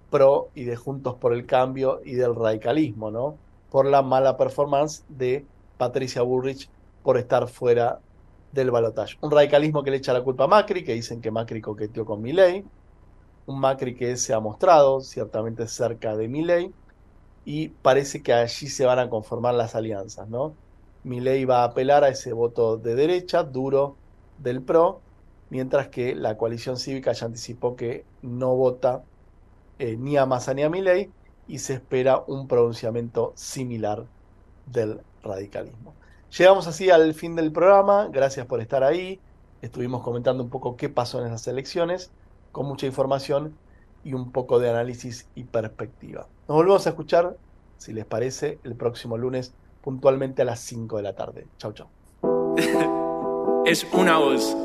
PRO 0.10 0.52
y 0.56 0.64
de 0.64 0.78
Juntos 0.78 1.16
por 1.16 1.34
el 1.34 1.46
Cambio 1.46 2.00
y 2.06 2.14
del 2.14 2.34
radicalismo, 2.34 3.12
¿no? 3.12 3.36
Por 3.72 3.86
la 3.86 4.02
mala 4.02 4.38
performance 4.38 5.04
de 5.10 5.46
Patricia 5.78 6.22
Bullrich 6.22 6.70
por 7.04 7.18
estar 7.18 7.50
fuera 7.50 8.00
del 8.54 8.72
balotaje. 8.72 9.18
Un 9.20 9.32
radicalismo 9.32 9.84
que 9.84 9.92
le 9.92 9.98
echa 9.98 10.14
la 10.14 10.24
culpa 10.24 10.46
a 10.46 10.48
Macri, 10.48 10.86
que 10.86 10.94
dicen 10.94 11.20
que 11.20 11.30
Macri 11.30 11.60
coqueteó 11.60 12.06
con 12.06 12.22
Milei, 12.22 12.64
un 13.46 13.60
Macri 13.60 13.96
que 13.96 14.18
se 14.18 14.34
ha 14.34 14.40
mostrado 14.40 15.02
ciertamente 15.02 15.68
cerca 15.68 16.16
de 16.16 16.28
Milei, 16.28 16.74
y 17.46 17.70
parece 17.70 18.22
que 18.22 18.34
allí 18.34 18.68
se 18.68 18.86
van 18.86 19.00
a 19.00 19.10
conformar 19.10 19.56
las 19.56 19.76
alianzas, 19.76 20.28
¿no? 20.30 20.54
Milei 21.04 21.46
va 21.46 21.62
a 21.62 21.66
apelar 21.66 22.04
a 22.04 22.10
ese 22.10 22.34
voto 22.34 22.78
de 22.78 22.96
derecha, 22.96 23.44
duro, 23.44 23.96
del 24.38 24.62
PRO, 24.62 25.02
mientras 25.50 25.88
que 25.88 26.16
la 26.16 26.38
coalición 26.38 26.78
cívica 26.78 27.12
ya 27.14 27.26
anticipó 27.26 27.76
que 27.76 28.06
no 28.22 28.56
vota 28.56 29.04
eh, 29.80 29.98
ni 29.98 30.18
a 30.18 30.26
Massa 30.26 30.54
ni 30.54 30.64
a 30.64 30.70
Milei 30.70 31.10
y 31.48 31.60
se 31.60 31.74
espera 31.74 32.24
un 32.28 32.48
pronunciamiento 32.48 33.34
similar 33.36 34.06
del 34.66 35.02
radicalismo. 35.24 35.96
Llegamos 36.38 36.68
así 36.68 36.90
al 36.90 37.14
fin 37.14 37.36
del 37.36 37.52
programa, 37.52 38.08
gracias 38.08 38.46
por 38.46 38.62
estar 38.62 38.84
ahí. 38.84 39.20
Estuvimos 39.62 40.02
comentando 40.02 40.44
un 40.44 40.50
poco 40.50 40.78
qué 40.78 40.88
pasó 40.88 41.20
en 41.20 41.28
esas 41.28 41.48
elecciones, 41.48 42.12
con 42.52 42.66
mucha 42.66 42.86
información 42.86 43.56
y 44.04 44.14
un 44.14 44.32
poco 44.32 44.60
de 44.60 44.70
análisis 44.70 45.28
y 45.36 45.44
perspectiva. 45.44 46.28
Nos 46.48 46.58
volvemos 46.58 46.86
a 46.86 46.90
escuchar, 46.90 47.38
si 47.78 47.94
les 47.94 48.06
parece, 48.06 48.60
el 48.64 48.76
próximo 48.76 49.18
lunes 49.18 49.54
puntualmente 49.82 50.42
a 50.42 50.46
las 50.46 50.60
5 50.60 50.98
de 50.98 51.04
la 51.04 51.14
tarde. 51.14 51.48
Chau, 51.58 51.74
chau. 51.74 51.88
es 53.66 53.86
una 53.94 54.18
voz. 54.18 54.56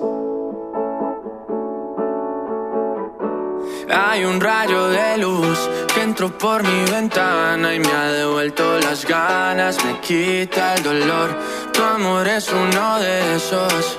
Hay 3.89 4.25
un 4.25 4.41
rayo 4.41 4.89
de 4.89 5.19
luz 5.19 5.71
que 5.95 6.03
entró 6.03 6.37
por 6.37 6.63
mi 6.63 6.91
ventana 6.91 7.75
y 7.75 7.79
me 7.79 7.93
ha 7.93 8.11
devuelto 8.13 8.79
las 8.81 9.07
ganas, 9.07 9.83
me 9.85 10.01
quita 10.01 10.75
el 10.75 10.83
dolor. 10.83 11.37
Tu 11.73 11.83
amor 11.83 12.27
es 12.27 12.53
uno 12.53 12.99
de 12.99 13.37
esos 13.37 13.99